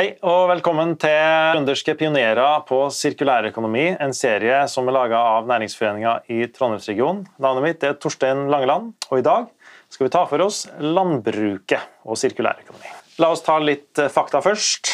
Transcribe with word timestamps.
Hei 0.00 0.14
og 0.24 0.46
velkommen 0.48 0.94
til 0.96 1.12
Trønderske 1.12 1.92
pionerer 2.00 2.62
på 2.64 2.76
sirkulærøkonomi, 2.96 3.82
en 4.00 4.14
serie 4.16 4.62
som 4.72 4.86
er 4.88 4.94
laga 4.96 5.18
av 5.34 5.50
Næringsforeninga 5.50 6.14
i 6.32 6.46
Trondheimsregionen. 6.54 7.26
Navnet 7.36 7.66
mitt 7.66 7.84
er 7.84 7.98
Torstein 8.00 8.46
Langeland, 8.48 8.94
og 9.10 9.20
i 9.20 9.24
dag 9.26 9.50
skal 9.92 10.06
vi 10.06 10.12
ta 10.14 10.22
for 10.30 10.40
oss 10.46 10.62
landbruket 10.80 11.84
og 12.08 12.16
sirkulærøkonomi. 12.16 12.94
La 13.20 13.28
oss 13.34 13.44
ta 13.44 13.58
litt 13.60 14.00
eh, 14.00 14.08
fakta 14.08 14.40
først. 14.40 14.88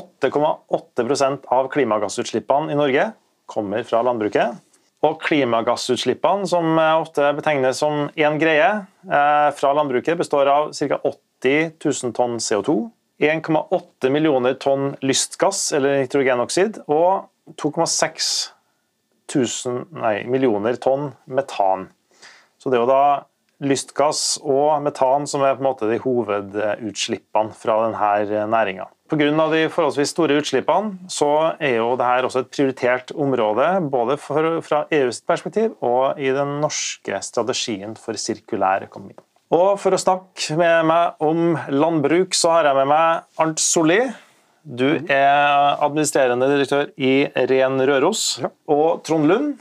8,8% 0.00 1.52
av 1.52 1.68
klimagassutslippene 1.76 2.72
i 2.72 2.80
Norge 2.80 3.10
kommer 3.52 3.84
fra 3.84 4.00
landbruket. 4.08 4.56
Og 5.04 5.20
klimagassutslippene, 5.28 6.48
som 6.48 6.80
ofte 6.80 7.34
betegnes 7.36 7.84
som 7.84 8.06
én 8.16 8.40
greie, 8.40 8.72
eh, 9.12 9.52
fra 9.60 9.76
landbruket 9.76 10.24
består 10.24 10.54
av 10.56 10.72
ca. 10.72 11.02
80 11.04 11.76
000 11.84 12.16
tonn 12.16 12.40
CO2, 12.40 12.80
1,8 13.22 14.10
millioner 14.10 14.56
tonn 14.60 14.96
lystgass 15.04 15.70
eller 15.76 16.02
nitrogenoksid 16.02 16.82
og 16.90 17.28
2,6 17.60 18.52
millioner 20.28 20.76
tonn 20.82 21.12
metan. 21.26 21.88
Så 22.58 22.70
det 22.70 22.78
er 22.78 22.82
jo 22.84 22.90
da 22.90 23.04
lystgass 23.62 24.40
og 24.42 24.82
metan 24.82 25.26
som 25.30 25.44
er 25.46 25.54
på 25.56 25.62
en 25.62 25.68
måte 25.68 25.88
de 25.90 26.00
hovedutslippene 26.02 27.54
fra 27.56 27.78
denne 27.86 28.46
næringa. 28.50 28.88
Pga. 29.12 29.48
de 29.52 29.66
forholdsvis 29.68 30.14
store 30.14 30.38
utslippene 30.40 31.10
så 31.12 31.28
er 31.60 31.76
jo 31.82 31.90
dette 32.00 32.28
også 32.28 32.44
et 32.46 32.52
prioritert 32.54 33.12
område, 33.12 33.66
både 33.92 34.16
fra 34.16 34.86
EUs 34.90 35.20
perspektiv 35.20 35.76
og 35.84 36.18
i 36.18 36.32
den 36.32 36.60
norske 36.62 37.20
strategien 37.20 37.94
for 37.98 38.16
sirkulær 38.16 38.88
økonomi. 38.88 39.14
Og 39.52 39.76
For 39.80 39.92
å 39.92 40.00
snakke 40.00 40.56
med 40.56 40.86
meg 40.88 41.24
om 41.24 41.56
landbruk, 41.72 42.32
så 42.36 42.54
har 42.54 42.70
jeg 42.70 42.78
med 42.78 42.88
meg 42.88 43.42
Arnt 43.42 43.60
Solli. 43.60 44.00
Du 44.62 44.86
er 45.10 45.76
administrerende 45.82 46.48
direktør 46.48 46.88
i 46.96 47.26
Ren 47.50 47.82
Røros. 47.82 48.22
Ja. 48.40 48.48
Og 48.72 49.02
Trond 49.04 49.28
Lund, 49.28 49.52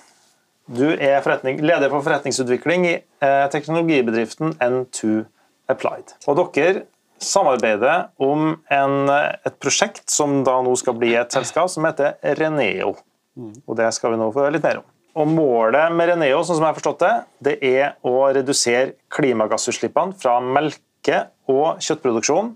du 0.72 0.88
er 0.94 1.20
leder 1.60 1.90
for 1.90 2.06
forretningsutvikling 2.06 2.88
i 2.88 2.96
eh, 3.02 3.46
teknologibedriften 3.52 4.56
N2 4.62 5.26
Applied. 5.72 6.16
Og 6.30 6.40
dere 6.56 6.86
samarbeider 7.22 8.08
om 8.22 8.56
en, 8.72 8.96
et 9.12 9.58
prosjekt 9.62 10.08
som 10.14 10.40
da 10.48 10.56
nå 10.64 10.74
skal 10.80 10.96
bli 10.98 11.14
et 11.20 11.36
selskap, 11.36 11.70
som 11.74 11.86
heter 11.90 12.16
Reneo. 12.40 12.96
Mm. 13.36 13.54
Og 13.66 13.78
Det 13.78 13.92
skal 13.96 14.16
vi 14.16 14.22
nå 14.22 14.32
få 14.32 14.46
høre 14.46 14.56
litt 14.56 14.66
mer 14.66 14.82
om. 14.82 14.91
Og 15.20 15.28
Målet 15.28 15.92
med 15.92 16.08
Reneo 16.12 16.40
sånn 16.40 16.58
som 16.58 16.64
jeg 16.64 16.72
har 16.72 16.78
forstått 16.78 17.04
det, 17.04 17.14
det 17.48 17.56
er 17.68 17.96
å 18.08 18.16
redusere 18.32 18.94
klimagassutslippene 19.12 20.16
fra 20.20 20.38
melke- 20.40 21.26
og 21.52 21.82
kjøttproduksjon, 21.84 22.54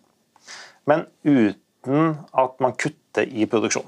men 0.87 1.05
uten 1.25 2.15
at 2.31 2.59
man 2.63 2.75
kutter 2.79 3.27
i 3.27 3.47
produksjon. 3.49 3.87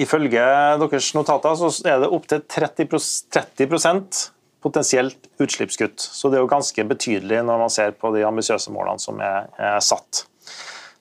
Ifølge 0.00 0.42
deres 0.80 1.10
notater 1.14 1.58
så 1.60 1.70
er 1.86 2.02
det 2.02 2.10
opptil 2.10 2.42
30, 2.50 2.88
30% 3.34 4.24
potensielt 4.64 5.28
utslippskutt. 5.42 6.00
Så 6.00 6.30
det 6.30 6.38
er 6.38 6.44
jo 6.44 6.50
ganske 6.50 6.86
betydelig 6.88 7.42
når 7.44 7.64
man 7.66 7.72
ser 7.72 7.92
på 7.98 8.10
de 8.14 8.24
ambisiøse 8.26 8.72
målene 8.72 9.02
som 9.02 9.20
er, 9.20 9.50
er 9.60 9.80
satt. 9.84 10.24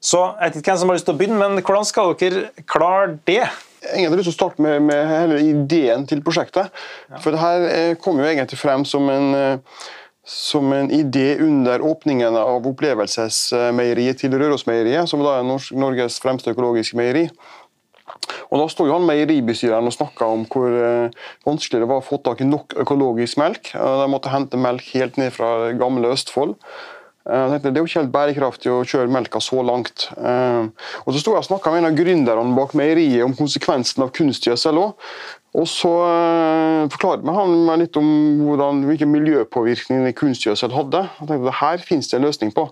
Så 0.03 0.19
Jeg 0.19 0.51
vet 0.51 0.57
ikke 0.59 0.73
hvem 0.73 0.79
som 0.81 0.89
har 0.91 0.97
lyst 0.97 1.07
til 1.07 1.15
å 1.15 1.19
begynne, 1.21 1.39
men 1.39 1.63
hvordan 1.63 1.87
skal 1.87 2.11
dere 2.19 2.65
klare 2.67 3.13
det? 3.23 3.45
Egentlig 3.91 4.11
har 4.11 4.21
lyst 4.21 4.29
til 4.31 4.35
å 4.35 4.39
starte 4.39 4.63
med, 4.63 4.85
med 4.89 5.09
hele 5.09 5.41
ideen 5.43 6.07
til 6.09 6.23
prosjektet. 6.25 6.71
Ja. 7.09 7.19
For 7.23 7.35
det 7.35 7.41
her 7.43 7.67
eh, 7.71 7.95
kom 7.99 8.21
jo 8.21 8.27
egentlig 8.27 8.59
frem 8.59 8.85
som 8.87 9.09
en, 9.11 9.33
eh, 9.37 9.81
som 10.27 10.71
en 10.75 10.91
idé 10.93 11.33
under 11.43 11.83
åpningen 11.83 12.37
av 12.39 12.67
opplevelsesmeieriet 12.69 14.23
til 14.23 14.37
Rørosmeieriet, 14.39 15.09
som 15.11 15.23
da 15.25 15.39
er 15.39 15.49
Norges 15.49 16.21
fremste 16.23 16.53
økologiske 16.55 16.99
meieri. 16.99 17.27
Og 18.53 18.59
Da 18.61 18.65
sto 18.69 18.85
jo 18.85 18.93
han 18.93 19.07
meieribestyreren 19.07 19.89
og 19.89 19.95
snakka 19.95 20.27
om 20.29 20.43
hvor 20.51 20.69
eh, 20.69 21.23
vanskelig 21.47 21.81
det 21.81 21.89
var 21.89 22.01
å 22.01 22.05
få 22.05 22.19
tak 22.23 22.43
i 22.43 22.47
nok 22.47 22.75
økologisk 22.83 23.39
melk. 23.41 23.73
De 23.73 24.09
måtte 24.11 24.31
hente 24.31 24.59
melk 24.59 24.91
helt 24.93 25.17
ned 25.21 25.33
fra 25.35 25.73
gamle 25.79 26.13
Østfold. 26.13 26.55
Jeg 27.23 27.51
tenkte, 27.53 27.69
Det 27.71 27.77
er 27.77 27.83
jo 27.83 27.87
ikke 27.87 28.01
helt 28.01 28.11
bærekraftig 28.11 28.71
å 28.73 28.81
kjøre 28.83 29.11
melka 29.11 29.39
så 29.39 29.61
langt. 29.63 30.09
Og 30.19 31.13
Så 31.13 31.21
sto 31.21 31.31
jeg 31.31 31.39
og 31.39 31.47
snakka 31.47 31.71
med 31.71 31.83
en 31.83 31.91
av 31.91 31.95
gründerne 31.95 32.55
bak 32.57 32.73
meieriet 32.75 33.23
om 33.23 33.35
konsekvensen 33.37 34.03
av 34.03 34.11
kunstgjødsel 34.11 34.81
òg. 34.81 35.07
Og 35.53 35.67
så 35.69 35.89
uh, 35.89 36.89
forklarte 36.89 37.33
han 37.35 37.51
meg 37.67 37.83
litt 37.83 37.97
om 37.99 38.07
hvordan, 38.41 38.81
hvilken 38.89 39.11
miljøpåvirkning 39.13 40.07
kunstgjødsel 40.17 40.73
hadde. 40.73 41.03
Jeg 41.19 41.29
tenkte 41.29 41.45
det 41.45 41.55
her 41.59 41.83
finnes 41.85 42.09
det 42.09 42.17
en 42.17 42.25
løsning 42.25 42.53
på, 42.55 42.63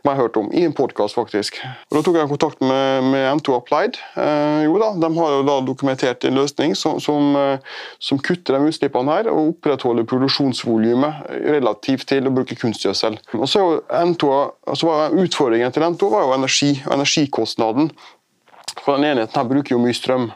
som 0.00 0.08
jeg 0.08 0.20
hørte 0.22 0.40
om, 0.40 0.48
i 0.56 0.62
en 0.64 0.76
podkast 0.76 1.18
faktisk. 1.18 1.58
Og 1.90 1.98
Da 1.98 2.02
tok 2.06 2.16
jeg 2.16 2.30
kontakt 2.30 2.62
med, 2.64 3.10
med 3.12 3.26
N2 3.34 3.58
Applied. 3.58 3.98
Uh, 4.16 4.64
jo 4.64 4.78
da, 4.80 4.92
De 5.04 5.10
har 5.18 5.34
jo 5.36 5.42
da 5.50 5.56
dokumentert 5.66 6.24
en 6.24 6.40
løsning 6.40 6.72
som, 6.78 6.96
som, 7.04 7.36
uh, 7.36 7.82
som 8.00 8.20
kutter 8.24 8.56
de 8.56 8.72
utslippene 8.72 9.18
her 9.18 9.28
og 9.32 9.56
opprettholder 9.56 10.08
produksjonsvolumet 10.08 11.28
relativt 11.44 12.08
til 12.08 12.24
å 12.24 12.32
bruke 12.32 12.56
kunstgjødsel. 12.56 13.20
Og 13.36 13.44
så 13.52 13.66
N2, 14.00 14.32
altså 14.70 14.96
Utfordringen 15.20 15.76
til 15.76 15.84
N2 15.84 16.08
var 16.08 16.24
jo 16.24 16.38
energi 16.38 16.72
og 16.86 16.96
energikostnaden. 16.96 17.92
For 18.80 18.96
den 18.96 19.10
enheten 19.10 19.36
her 19.36 19.48
bruker 19.48 19.74
jo 19.74 19.82
mye 19.82 19.96
strøm. 19.96 20.30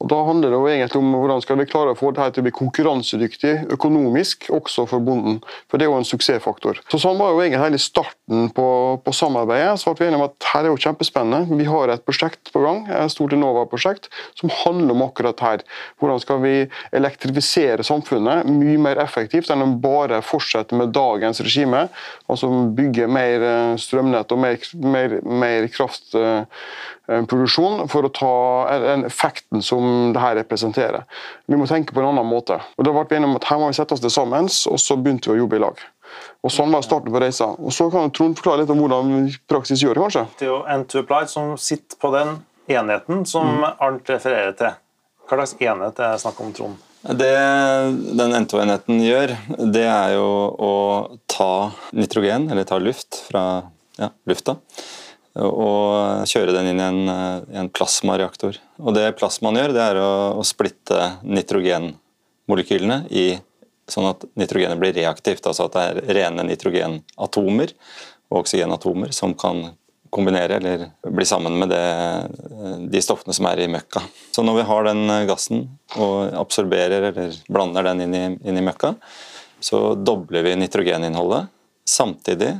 Og 0.00 0.08
Da 0.08 0.20
handler 0.24 0.50
det 0.50 0.58
jo 0.58 0.68
egentlig 0.68 1.00
om 1.00 1.12
hvordan 1.12 1.42
skal 1.44 1.58
vi 1.60 1.68
klare 1.68 1.92
å 1.92 1.98
få 1.98 2.12
dette 2.16 2.36
til 2.36 2.44
å 2.44 2.48
bli 2.48 2.54
konkurransedyktig 2.56 3.54
økonomisk, 3.76 4.48
også 4.50 4.86
for 4.88 5.04
bonden. 5.04 5.40
For 5.68 5.78
Det 5.78 5.86
er 5.86 5.92
jo 5.92 5.98
en 6.00 6.08
suksessfaktor. 6.08 6.80
Så 6.88 7.02
Sånn 7.02 7.20
var 7.20 7.34
jo 7.34 7.42
egentlig 7.42 7.62
hele 7.62 7.80
starten 7.80 8.48
på, 8.56 8.68
på 9.04 9.14
samarbeidet. 9.16 9.76
Så 9.80 9.92
ble 9.92 10.06
vi 10.06 10.10
enige 10.10 10.22
om 10.22 10.28
at 10.28 10.50
her 10.52 10.64
er 10.64 10.72
jo 10.72 10.80
kjempespennende. 10.80 11.58
Vi 11.60 11.68
har 11.68 11.92
et 11.92 12.06
prosjekt 12.06 12.52
på 12.54 12.64
gang, 12.64 12.86
et 12.88 13.12
stort 13.12 13.36
Enova-prosjekt, 13.36 14.08
som 14.40 14.52
handler 14.62 14.96
om 14.96 15.06
akkurat 15.06 15.44
her. 15.44 15.64
Hvordan 16.00 16.22
skal 16.22 16.40
vi 16.44 16.54
elektrifisere 16.96 17.84
samfunnet 17.86 18.48
mye 18.48 18.78
mer 18.80 18.96
effektivt 19.02 19.50
enn 19.52 19.62
å 19.64 19.66
bare 19.82 20.20
fortsette 20.24 20.76
med 20.78 20.92
dagens 20.94 21.40
regime. 21.44 21.88
Altså 22.30 22.46
bygge 22.76 23.06
mer 23.10 23.42
eh, 23.46 23.74
strømnett 23.80 24.32
og 24.32 24.38
mer, 24.42 24.56
mer, 24.74 25.20
mer 25.24 25.68
kraftproduksjon 25.74 27.88
for 27.92 28.02
å 28.06 28.14
ta 28.14 28.34
effekten 29.00 29.62
som 29.64 29.89
det 30.14 30.22
her 30.22 30.36
representerer. 30.40 31.06
Vi 31.46 31.58
må 31.58 31.68
tenke 31.70 31.94
på 31.94 32.02
en 32.02 32.10
annen 32.10 32.28
måte. 32.28 32.58
Og 32.76 32.86
da 32.86 32.92
ble 32.94 33.06
vi 33.08 33.18
enige 33.18 33.30
om 33.30 33.38
at 33.38 33.48
Her 33.50 33.60
må 33.62 33.70
vi 33.70 33.78
sette 33.78 33.96
oss 33.96 34.02
til 34.04 34.12
sammen, 34.12 34.50
og 34.50 34.78
så 34.80 34.98
begynte 34.98 35.30
vi 35.30 35.38
å 35.38 35.42
jobbe 35.44 35.58
i 35.58 35.64
lag. 35.64 35.80
Og 36.44 36.52
Sånn 36.52 36.72
var 36.74 36.84
starten 36.86 37.12
på 37.14 37.22
reisa. 37.22 37.52
Og 37.58 37.74
Så 37.74 37.88
kan 37.92 38.12
Trond 38.14 38.38
forklare 38.38 38.64
litt 38.64 38.74
om 38.74 38.82
hvordan 38.82 39.10
vi 39.14 39.38
praksis 39.50 39.82
gjør 39.84 39.98
det, 39.98 40.04
kanskje? 40.06 40.26
Det 40.38 40.48
er 40.48 40.52
jo 40.52 40.60
N2Apply 40.76 41.24
som 41.30 41.56
sitter 41.60 42.00
på 42.00 42.12
den 42.14 42.38
enheten 42.70 43.26
som 43.26 43.58
mm. 43.60 43.66
Arnt 43.78 44.12
refererer 44.12 44.54
til. 44.58 44.78
Hva 45.30 45.42
slags 45.42 45.58
enhet 45.62 46.00
er 46.00 46.14
det 46.14 46.22
snakk 46.24 46.40
om, 46.42 46.54
Trond? 46.54 46.86
Det 47.00 47.34
den 48.18 48.34
N2-enheten 48.42 48.98
gjør, 49.00 49.36
det 49.72 49.86
er 49.88 50.16
jo 50.18 50.26
å 50.60 50.72
ta 51.30 51.70
nitrogen, 51.96 52.50
eller 52.52 52.66
ta 52.68 52.76
luft 52.82 53.22
fra 53.30 53.44
ja, 54.00 54.10
lufta, 54.28 54.58
og 55.38 56.26
kjøre 56.26 56.54
den 56.56 56.72
inn 56.72 56.80
i 56.80 56.86
en, 56.88 57.10
en 57.62 57.70
plasmareaktor. 57.70 58.58
Og 58.82 58.96
det 58.96 59.12
plasmaen 59.18 59.60
gjør, 59.60 59.74
det 59.76 59.84
er 59.84 60.00
å, 60.02 60.10
å 60.40 60.46
splitte 60.46 61.12
nitrogenmolekylene 61.22 63.04
i 63.14 63.26
sånn 63.90 64.08
at 64.10 64.24
nitrogenet 64.38 64.80
blir 64.80 64.94
reaktivt. 64.96 65.46
Altså 65.46 65.68
at 65.68 65.76
det 65.76 65.84
er 65.84 66.16
rene 66.20 66.46
nitrogenatomer 66.48 67.74
og 68.30 68.42
oksygenatomer 68.42 69.14
som 69.14 69.34
kan 69.38 69.68
kombinere 70.10 70.56
eller 70.58 70.88
bli 71.06 71.26
sammen 71.26 71.54
med 71.58 71.70
det, 71.70 71.84
de 72.90 73.02
stoffene 73.02 73.34
som 73.34 73.46
er 73.46 73.62
i 73.62 73.68
møkka. 73.70 74.02
Så 74.34 74.42
når 74.42 74.58
vi 74.58 74.66
har 74.66 74.88
den 74.88 75.04
gassen 75.28 75.68
og 75.94 76.32
absorberer 76.40 77.10
eller 77.12 77.36
blander 77.50 77.86
den 77.86 78.02
inn 78.06 78.16
i, 78.18 78.24
inn 78.50 78.58
i 78.58 78.64
møkka, 78.66 78.96
så 79.62 79.92
dobler 79.94 80.42
vi 80.46 80.56
nitrogeninnholdet. 80.58 81.46
Samtidig 81.86 82.56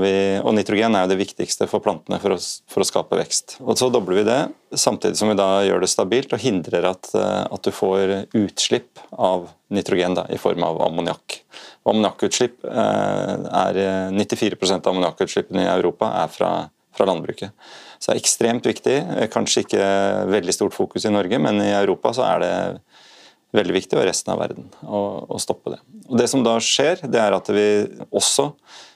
vi, 0.00 0.12
og 0.40 0.54
nitrogen 0.54 0.94
er 0.96 1.04
jo 1.04 1.10
det 1.12 1.18
viktigste 1.20 1.66
for 1.70 1.82
plantene 1.84 2.18
for 2.22 2.36
å, 2.36 2.38
for 2.70 2.82
å, 2.82 2.86
skape 2.86 3.18
vekst. 3.18 3.56
Og 3.64 3.78
Så 3.78 3.88
dobler 3.92 4.20
vi 4.20 4.26
det, 4.28 4.38
samtidig 4.78 5.18
som 5.18 5.30
vi 5.30 5.38
da 5.38 5.48
gjør 5.66 5.82
det 5.82 5.90
stabilt 5.90 6.34
og 6.36 6.42
hindrer 6.42 6.86
at, 6.92 7.10
eh, 7.14 7.42
at 7.50 7.66
du 7.66 7.72
får 7.74 8.14
utslipp 8.38 9.02
av 9.12 9.50
nitrogen 9.74 10.16
da, 10.18 10.26
i 10.30 10.38
form 10.40 10.64
av 10.66 10.80
ammoniakk. 10.86 11.40
Ammoniakkutslipp 11.86 12.64
eh, 12.70 13.34
er 13.64 13.82
94% 14.14 14.86
av 14.86 14.94
ammoniakkutslippene 14.94 15.66
i 15.66 15.72
Europa 15.74 16.12
er 16.22 16.32
fra, 16.32 16.52
fra 16.96 17.10
landbruket. 17.10 17.52
Så 17.98 18.10
det 18.10 18.16
er 18.16 18.22
ekstremt 18.22 18.66
viktig. 18.68 18.96
Kanskje 19.32 19.64
ikke 19.64 19.84
veldig 20.30 20.54
stort 20.54 20.76
fokus 20.76 21.06
i 21.08 21.12
Norge, 21.12 21.40
men 21.42 21.60
i 21.64 21.72
Europa 21.74 22.12
så 22.16 22.26
er 22.28 22.42
det 22.44 22.54
veldig 23.56 23.74
viktig, 23.76 23.98
og 23.98 24.06
resten 24.06 24.32
av 24.34 24.40
verden, 24.42 24.68
å, 24.84 25.00
å 25.32 25.40
stoppe 25.42 25.74
det. 25.74 25.80
Og 26.06 26.18
Det 26.20 26.28
som 26.30 26.44
da 26.46 26.56
skjer, 26.62 27.02
det 27.10 27.20
er 27.22 27.36
at 27.36 27.50
vi 27.52 27.66
også 28.10 28.50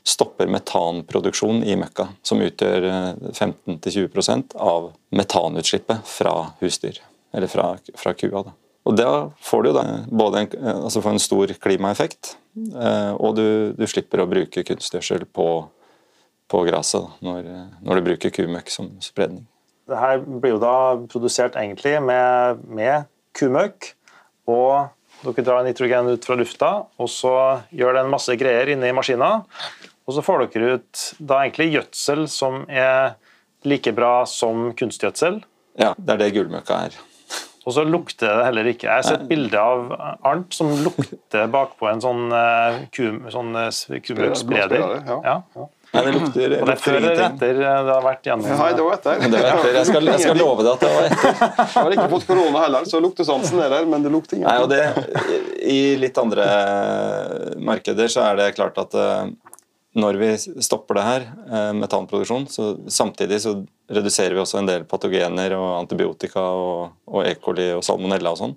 stopper 0.07 0.49
metanproduksjon 0.51 1.63
i 1.67 1.77
møkka, 1.81 2.09
som 2.27 2.41
utgjør 2.45 2.87
15-20 3.33 4.21
eh, 4.21 4.43
av 4.63 4.91
metanutslippet 5.17 6.07
fra 6.09 6.35
husdyr, 6.63 7.03
eller 7.37 7.53
fra, 7.53 7.75
fra 7.99 8.15
kua. 8.17 8.45
Da. 8.49 8.57
Og 8.89 8.97
Da 8.97 9.11
får 9.45 9.63
du 9.67 9.73
da 9.77 9.85
både 10.09 10.45
en, 10.45 10.55
altså 10.87 11.03
en 11.09 11.21
stor 11.23 11.53
klimaeffekt, 11.61 12.35
eh, 12.57 13.13
og 13.15 13.37
du, 13.39 13.47
du, 13.77 13.87
slipper 13.91 14.25
å 14.25 14.31
bruke 14.31 14.65
kunstgjødsel 14.67 15.29
på, 15.37 15.49
på 16.51 16.65
gresset 16.67 17.23
når, 17.25 17.53
når, 17.85 18.01
du 18.01 18.11
bruker 18.11 18.35
kumøkk 18.35 18.73
som 18.73 18.91
spredning. 19.05 19.45
Det 19.91 19.99
her 19.99 20.21
blir 20.23 20.55
jo 20.55 20.63
da 20.63 20.75
produsert 21.11 21.59
egentlig 21.59 21.97
med, 22.05 22.63
med 22.71 23.09
kumøkk. 23.37 23.93
Og 24.49 24.89
dere 25.21 25.45
drar 25.45 25.67
nitrogen 25.67 26.09
ut 26.15 26.25
fra 26.25 26.37
lufta, 26.39 26.71
og 26.97 27.11
så 27.13 27.35
gjør 27.77 27.97
det 27.97 28.05
en 28.05 28.15
masse 28.15 28.37
greier 28.41 28.73
inne 28.73 28.89
i 28.89 28.97
maskina. 28.97 29.43
Og 30.09 30.17
så 30.17 30.25
får 30.25 30.47
dere 30.55 30.79
ut 30.79 31.05
da 31.19 31.43
egentlig 31.45 31.71
gjødsel 31.75 32.25
som 32.33 32.65
er 32.67 33.19
like 33.69 33.93
bra 33.95 34.25
som 34.27 34.71
kunstgjødsel. 34.77 35.43
Ja, 35.81 35.93
det 35.99 36.17
er 36.17 36.23
det 36.25 36.35
gullmøkka 36.39 36.85
er. 36.89 36.97
Og 37.69 37.75
så 37.77 37.85
lukter 37.85 38.39
det 38.39 38.47
heller 38.49 38.69
ikke. 38.73 38.87
Jeg 38.89 39.03
har 39.03 39.05
sett 39.05 39.27
bilde 39.29 39.61
av 39.61 39.93
Arnt 40.27 40.57
som 40.57 40.73
lukter 40.81 41.51
bakpå 41.53 41.91
en 41.91 42.01
sånn, 42.03 42.33
uh, 42.33 42.81
sånn 43.31 43.53
uh, 43.55 43.69
kumøkkspreder. 44.07 44.81
Ja. 45.05 45.19
Ja, 45.27 45.37
ja. 45.59 45.69
Nei, 45.91 46.03
det 46.07 46.11
lukter, 46.15 46.45
Og 46.45 46.53
det 46.53 46.59
lukter 46.61 46.83
før 46.85 46.97
eller 47.01 47.21
etter 47.25 47.57
eh, 47.59 47.79
det 47.87 47.95
har 47.97 48.05
vært 48.05 48.29
gjennom 48.29 48.47
Nei, 48.61 48.69
det 48.79 48.85
var 48.87 48.95
etter. 48.95 49.23
Det 49.25 49.41
var 49.43 49.49
etter. 49.57 49.73
Jeg 49.75 49.89
skal, 49.89 50.11
jeg 50.13 50.23
skal 50.23 50.39
love 50.39 50.63
deg 50.63 50.73
at 50.73 50.85
det 50.85 50.91
var 50.95 51.09
etter. 51.09 51.41
Jeg 51.41 51.75
har 51.81 51.97
ikke 51.97 52.09
fått 52.13 52.27
korona 52.29 52.63
heller, 52.65 52.87
så 52.87 53.01
luktesansen 53.03 53.63
er 53.65 53.73
der, 53.75 53.89
men 53.91 54.05
det 54.07 54.13
lukter 54.15 54.39
Nei, 54.39 54.55
ingenting. 54.55 54.71
det, 54.71 55.55
I 55.75 55.81
litt 55.99 56.21
andre 56.23 56.47
markeder 57.71 58.13
så 58.13 58.23
er 58.29 58.39
det 58.39 58.53
klart 58.59 58.79
at 58.83 58.95
eh, 58.95 59.33
når 59.99 60.21
vi 60.21 60.29
stopper 60.63 61.01
det 61.01 61.07
her, 61.09 61.25
eh, 61.51 61.73
metanproduksjon, 61.81 62.47
så 62.55 62.69
samtidig 62.87 63.41
så 63.43 63.57
reduserer 63.91 64.37
vi 64.39 64.45
også 64.45 64.61
en 64.61 64.71
del 64.71 64.85
patogener 64.87 65.57
og 65.59 65.73
antibiotika 65.81 66.45
og, 66.55 66.93
og 67.11 67.27
E. 67.27 67.35
coli 67.43 67.73
og 67.75 67.83
salmonella 67.83 68.31
og 68.37 68.39
sånn. 68.45 68.55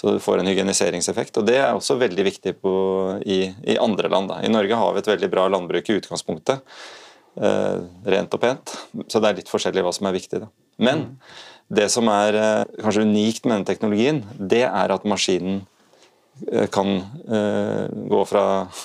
Så 0.00 0.14
du 0.14 0.22
får 0.22 0.40
en 0.40 0.48
hygieniseringseffekt. 0.48 1.36
og 1.36 1.44
Det 1.44 1.58
er 1.60 1.74
også 1.74 1.98
veldig 2.00 2.24
viktig 2.24 2.54
på, 2.62 2.72
i, 3.20 3.42
i 3.68 3.76
andre 3.76 4.08
land. 4.08 4.30
Da. 4.32 4.38
I 4.40 4.52
Norge 4.52 4.78
har 4.80 4.94
vi 4.96 5.02
et 5.02 5.10
veldig 5.10 5.28
bra 5.32 5.44
landbruk 5.52 5.90
i 5.92 5.98
utgangspunktet. 6.00 6.62
Eh, 7.36 7.76
rent 8.14 8.32
og 8.32 8.40
pent. 8.40 8.72
Så 9.12 9.20
det 9.20 9.28
er 9.28 9.36
litt 9.42 9.52
forskjellig 9.52 9.84
hva 9.84 9.92
som 9.92 10.08
er 10.08 10.16
viktig. 10.16 10.40
Da. 10.40 10.48
Men 10.80 11.04
det 11.70 11.90
som 11.92 12.08
er 12.10 12.38
eh, 12.38 12.80
kanskje 12.80 13.04
unikt 13.04 13.44
med 13.44 13.58
denne 13.58 13.68
teknologien, 13.68 14.24
det 14.40 14.64
er 14.66 14.94
at 14.94 15.04
maskinen 15.08 15.60
eh, 16.48 16.64
kan 16.72 16.96
eh, 17.28 17.84
gå 18.10 18.24
fra 18.26 18.44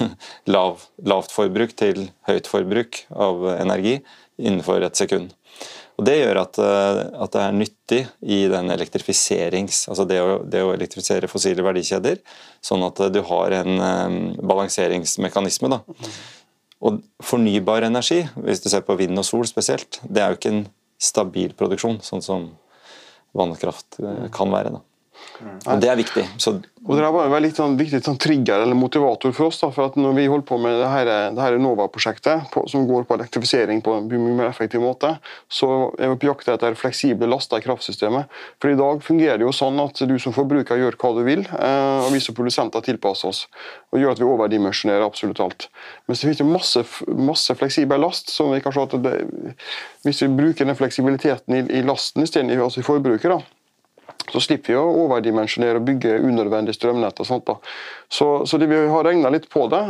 lav, 0.56 0.84
lavt 1.00 1.34
forbruk 1.34 1.74
til 1.80 2.10
høyt 2.28 2.52
forbruk 2.52 3.06
av 3.16 3.48
energi 3.56 4.02
innenfor 4.36 4.84
et 4.84 5.00
sekund. 5.00 5.32
Og 5.96 6.04
Det 6.08 6.16
gjør 6.18 6.42
at, 6.42 6.58
eh, 6.60 7.02
at 7.24 7.36
det 7.36 7.42
er 7.42 7.60
nyttig 7.60 8.02
i 8.22 8.40
den 8.52 8.72
elektrifiserings... 8.74 9.86
Altså 9.92 10.06
det 10.10 10.20
å, 10.20 10.40
det 10.44 10.64
å 10.66 10.74
elektrifisere 10.76 11.30
fossile 11.32 11.64
verdikjeder, 11.66 12.20
sånn 12.64 12.84
at 12.88 13.00
du 13.16 13.22
har 13.30 13.56
en 13.62 13.80
um, 13.80 14.18
balanseringsmekanisme. 14.44 15.72
da. 15.72 15.80
Og 16.86 17.00
fornybar 17.24 17.88
energi, 17.88 18.26
hvis 18.44 18.64
du 18.64 18.68
ser 18.72 18.84
på 18.86 18.98
vind 19.00 19.18
og 19.22 19.28
sol 19.28 19.48
spesielt, 19.48 20.02
det 20.04 20.24
er 20.24 20.34
jo 20.34 20.40
ikke 20.42 20.52
en 20.52 20.66
stabil 21.02 21.56
produksjon, 21.58 22.02
sånn 22.04 22.24
som 22.24 22.50
vannkraft 23.36 24.00
eh, 24.04 24.28
kan 24.36 24.52
være. 24.52 24.76
da. 24.76 24.84
Og 25.44 25.82
Det 25.82 25.90
er 25.90 26.00
viktig. 26.00 26.24
Så 26.38 26.62
Og 26.86 26.98
Det 27.00 27.02
er 27.02 27.12
var 27.12 27.34
en 27.34 27.52
sånn, 27.52 27.78
viktig 27.80 28.04
sånn 28.06 28.20
trigger 28.22 28.62
eller 28.62 28.78
motivator 28.78 29.32
for 29.34 29.50
oss. 29.50 29.58
Da, 29.60 29.72
for 29.74 29.90
at 29.90 29.96
når 29.98 30.14
vi 30.14 30.28
holder 30.30 30.46
på 30.46 30.60
med 30.62 30.78
det 30.78 30.90
her, 30.92 31.10
det 31.34 31.42
her 31.42 31.58
Nova-prosjektet, 31.58 32.54
som 32.70 32.86
går 32.86 33.08
på 33.10 33.18
elektrifisering 33.18 33.82
på 33.82 33.96
en 33.98 34.06
mye 34.12 34.36
mer 34.38 34.52
effektiv 34.52 34.84
måte, 34.84 35.16
så 35.50 35.90
er 35.98 36.14
vi 36.14 36.20
på 36.22 36.30
jakt 36.30 36.52
etter 36.54 36.78
fleksible 36.78 37.26
laster 37.26 37.58
i 37.58 37.66
kraftsystemet. 37.66 38.30
For 38.62 38.70
I 38.70 38.78
dag 38.78 39.02
fungerer 39.02 39.42
det 39.42 39.48
jo 39.48 39.56
sånn 39.56 39.82
at 39.82 40.04
du 40.06 40.14
som 40.22 40.36
forbruker 40.36 40.78
gjør 40.78 41.00
hva 41.02 41.12
du 41.18 41.24
vil, 41.26 41.42
eh, 41.42 42.06
og 42.06 42.14
vi 42.14 42.22
som 42.22 42.38
produsenter 42.38 42.86
tilpasser 42.86 43.34
oss. 43.34 43.48
og 43.92 44.02
gjør 44.02 44.12
at 44.12 44.20
vi 44.20 44.28
overdimensjonerer 44.28 45.06
absolutt 45.06 45.40
alt. 45.40 45.70
Men 46.06 46.16
så 46.16 46.28
finnes 46.28 46.38
det 46.38 46.46
masse, 46.46 46.86
masse 47.08 47.56
fleksibel 47.56 48.00
last. 48.00 48.30
som 48.30 48.52
vi 48.52 48.62
kanskje 48.62 48.84
at 48.84 49.02
det, 49.02 49.56
Hvis 50.04 50.22
vi 50.22 50.28
bruker 50.28 50.66
den 50.66 50.76
fleksibiliteten 50.76 51.56
i, 51.56 51.80
i 51.80 51.82
lasten 51.82 52.24
istedenfor 52.24 52.66
altså 52.66 52.80
i 52.80 52.84
forbruket, 52.84 53.32
da, 53.32 53.42
så 54.32 54.42
slipper 54.42 54.74
vi 54.74 54.78
å 54.80 55.06
overdimensjonere 55.06 55.80
og 55.80 55.86
bygge 55.88 56.18
unødvendig 56.24 56.76
strømnett. 56.76 57.20
og 57.20 57.28
sånt 57.28 57.46
da. 57.48 57.58
Så, 58.10 58.46
så 58.46 58.58
det, 58.62 58.70
vi 58.70 58.78
har 58.90 59.04
regna 59.06 59.32
litt 59.34 59.48
på 59.50 59.66
det. 59.72 59.82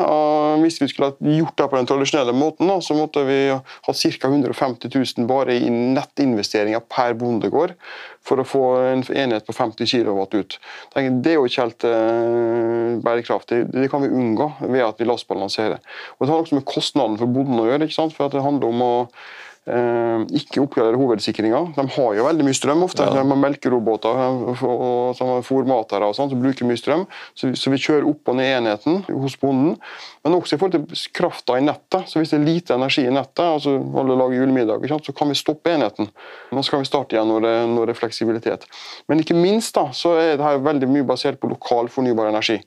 hvis 0.62 0.80
vi 0.82 0.88
skulle 0.92 1.14
gjort 1.20 1.58
det 1.58 1.68
på 1.72 1.80
den 1.80 1.90
tradisjonelle 1.90 2.34
måten, 2.36 2.68
da, 2.72 2.80
så 2.82 2.96
måtte 2.98 3.26
vi 3.28 3.40
ha 3.52 3.62
hatt 3.88 4.02
ca. 4.20 4.32
150 4.32 4.92
000 4.94 5.30
bare 5.30 5.56
i 5.56 5.70
nettinvesteringer 5.70 6.84
per 6.90 7.16
bondegård 7.20 7.76
for 8.26 8.42
å 8.42 8.48
få 8.48 8.64
en 8.82 9.06
enhet 9.14 9.46
på 9.46 9.54
50 9.54 9.86
kW 9.92 10.24
ut. 10.34 10.60
Det 10.96 11.32
er 11.32 11.38
jo 11.38 11.46
ikke 11.46 11.68
helt 11.68 11.88
eh, 11.88 12.96
bærekraftig. 13.06 13.66
Det 13.74 13.90
kan 13.92 14.02
vi 14.02 14.10
unngå 14.10 14.52
ved 14.66 14.82
at 14.86 15.02
vi 15.02 15.08
lastbalanserer. 15.10 15.82
Og 16.18 16.26
Det 16.26 16.34
har 16.34 16.42
også 16.42 16.58
med 16.58 16.68
kostnaden 16.70 17.20
for 17.22 17.30
bonden 17.30 17.62
å 17.62 17.68
gjøre. 17.70 17.86
ikke 17.86 18.00
sant? 18.00 18.16
For 18.18 18.34
det 18.34 18.46
handler 18.46 18.74
om 18.74 18.86
å 18.86 18.94
Eh, 19.06 19.45
ikke 19.66 20.62
oppgradere 20.62 21.00
hovedsikringa. 21.00 21.62
De 21.74 21.86
har 21.96 22.18
jo 22.18 22.26
veldig 22.28 22.46
mye 22.46 22.58
strøm 22.58 22.84
ofte. 22.86 23.02
Ja. 23.02 23.16
De 23.16 23.22
har 23.24 23.40
melkeroboter 23.42 24.20
og, 24.62 25.42
fòrmatere 25.48 26.06
og 26.06 26.14
sånt, 26.18 26.36
som 26.36 26.42
bruker 26.44 26.68
mye 26.70 26.78
strøm. 26.78 27.06
Så, 27.34 27.50
så 27.58 27.74
vi 27.74 27.80
kjører 27.82 28.06
opp 28.12 28.30
og 28.30 28.38
ned 28.38 28.52
enheten 28.60 29.02
hos 29.10 29.38
bonden. 29.42 29.74
Men 30.26 30.38
også 30.38 30.58
i 30.58 30.62
forhold 30.62 30.78
til 30.78 31.08
krafta 31.18 31.58
i 31.58 31.66
nettet. 31.66 32.06
Så 32.12 32.22
hvis 32.22 32.36
det 32.36 32.40
er 32.40 32.46
lite 32.46 32.78
energi 32.78 33.08
i 33.08 33.14
nettet, 33.14 33.42
altså 33.46 33.74
alle 33.74 34.20
lager 34.22 34.44
julemiddag, 34.44 34.86
så 35.06 35.18
kan 35.18 35.34
vi 35.34 35.40
stoppe 35.40 35.74
enheten. 35.74 36.12
Nå 36.54 36.66
skal 36.66 36.84
vi 36.84 36.92
starte 36.92 37.18
igjen 37.18 37.34
når 37.34 37.48
det, 37.48 37.56
når 37.74 37.90
det 37.90 37.96
er 37.96 38.02
fleksibilitet. 38.04 38.70
Men 39.10 39.26
ikke 39.26 39.38
minst 39.38 39.74
da, 39.78 39.90
så 39.98 40.14
er 40.20 40.36
det 40.38 40.46
her 40.46 40.62
veldig 40.62 40.92
mye 40.94 41.10
basert 41.10 41.42
på 41.42 41.50
lokal 41.50 41.90
fornybar 41.90 42.30
energi. 42.30 42.62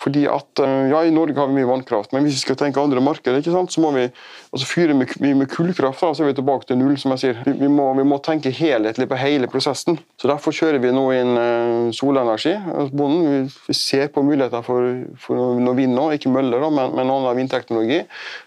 Fordi 0.00 0.24
at, 0.32 0.58
eh, 0.64 0.88
ja, 0.88 1.02
I 1.04 1.12
Norge 1.12 1.36
har 1.36 1.48
vi 1.50 1.58
mye 1.58 1.68
vannkraft, 1.68 2.14
men 2.14 2.24
hvis 2.24 2.38
vi 2.38 2.44
skal 2.46 2.56
tenke 2.56 2.80
andre 2.80 3.02
markeder, 3.04 3.42
ikke 3.42 3.52
sant, 3.52 3.72
så 3.72 3.82
må 3.84 3.90
vi 3.92 4.06
altså 4.48 4.68
fyre 4.68 4.96
med, 4.96 5.12
med, 5.20 5.48
kullkraft. 5.52 6.00
da, 6.00 6.12
Så 6.14 6.24
er 6.24 6.30
vi 6.30 6.38
tilbake 6.38 6.66
til 6.66 6.78
null. 6.80 6.96
som 6.98 7.12
jeg 7.12 7.20
sier. 7.22 7.42
Vi, 7.44 7.52
vi, 7.60 7.68
må, 7.68 7.90
vi 7.96 8.06
må 8.08 8.18
tenke 8.24 8.50
helhetlig 8.50 9.08
på 9.10 9.18
hele 9.20 9.46
prosessen. 9.46 9.98
Så 10.16 10.28
Derfor 10.30 10.56
kjører 10.56 10.80
vi 10.80 10.92
nå 10.96 11.04
inn 11.12 11.36
eh, 11.36 11.92
solenergi 11.96 12.56
hos 12.64 12.92
bonden. 12.96 13.28
Vi, 13.28 13.60
vi 13.68 13.76
ser 13.76 14.08
på 14.08 14.24
muligheter 14.24 14.64
for, 14.64 14.88
for 15.20 15.60
noe 15.60 15.76
vind 15.76 15.94
nå, 15.96 16.10
ikke 16.16 16.32
møller, 16.32 16.64
da, 16.64 16.72
men, 16.72 16.96
men 16.96 17.12
annen 17.12 17.42
vindteknologi. 17.42 18.00